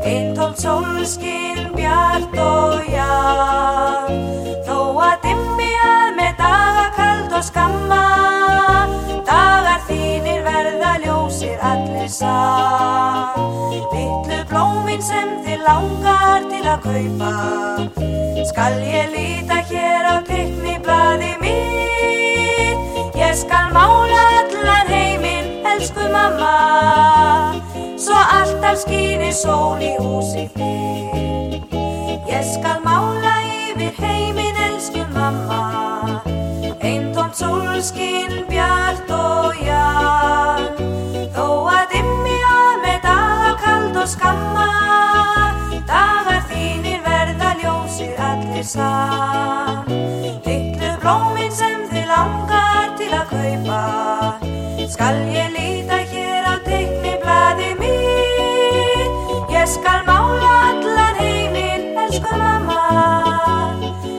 Eintómt 0.07 0.57
sólskinn, 0.63 1.73
bjart 1.75 2.37
og 2.39 2.87
jan 2.87 4.21
Þó 4.65 4.77
að 5.03 5.17
dimmi 5.25 5.67
að 5.83 6.15
með 6.17 6.39
dagakald 6.39 7.35
og 7.37 7.43
skamma 7.45 7.99
Dagar 9.27 9.83
þínir 9.89 10.41
verða 10.47 10.95
ljósir 11.03 11.59
allir 11.71 12.09
saman 12.09 13.83
Littlu 13.91 14.39
blómin 14.49 15.03
sem 15.03 15.35
þið 15.45 15.67
langar 15.67 16.47
til 16.49 16.63
að 16.63 16.87
kaupa 16.87 17.35
Skal 18.49 18.79
ég 18.87 19.13
líta 19.13 19.59
hér 19.69 20.07
á 20.09 20.15
teikniblaði 20.25 21.35
mitt. 21.43 23.13
Ég 23.19 23.35
skal 23.37 23.69
mála 23.75 24.38
elsku 25.79 26.03
mamma. 26.11 26.55
Svo 27.97 28.15
alltaf 28.15 28.81
skýnir 28.83 29.33
sól 29.33 29.79
í 29.79 29.95
húsi 29.99 30.47
þitt 30.55 31.75
Ég 32.29 32.43
skal 32.45 32.81
mála 32.83 33.35
yfir 33.47 33.95
heiminn, 33.99 34.59
elsku 34.67 35.05
mamma. 35.15 36.21
Einn 36.83 37.15
sólskinn 37.33 38.43
bjart 38.49 39.11
og 39.11 39.55
jafn. 39.63 40.91
Þó 41.35 41.47
að 41.71 41.95
dimmi 41.95 42.37
að 42.49 42.75
með 42.83 42.99
daga 43.07 43.55
kald 43.63 43.99
og 44.03 44.09
skamma 44.09 44.67
Dagar 45.87 46.43
þínir 46.51 46.99
verða 47.05 47.55
ljósir 47.61 48.19
allir 48.19 48.67
saman. 48.67 49.87
Littlu 50.43 50.93
blómin 50.99 51.51
sem 51.51 51.87
þið 51.91 52.11
langar 52.11 52.95
til 52.99 53.11
að 53.15 53.27
kaupa 53.33 54.08
Skal 54.89 55.15
ég 55.29 55.49
líta 55.53 55.97
hér 56.11 56.43
á 56.49 56.55
teikni 56.65 57.13
blaði 57.21 57.69
mitt. 57.77 59.13
Ég 59.53 59.67
skal 59.69 60.01
mála 60.07 60.49
allan 60.69 61.15
heiminn, 61.21 61.93
elsku 61.93 62.33
mamma. 62.33 62.81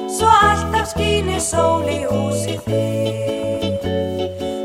Svo 0.07 0.31
alltaf 0.31 0.87
skýnir 0.95 1.43
sól 1.43 1.91
í 1.91 1.99
húsi 2.07 2.55
þitt. 2.69 3.91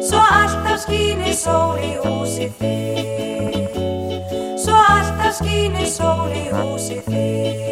Svo 0.06 0.22
alltaf 0.22 0.86
skýnir 0.86 1.34
sól 1.34 1.82
í 1.82 1.96
húsi 2.06 2.52
þitt. 2.62 3.82
Svo 4.62 4.78
alltaf 4.78 5.42
skýnir 5.42 5.90
sól 5.90 6.30
í 6.30 6.46
húsi 6.54 7.02
þitt 7.10 7.65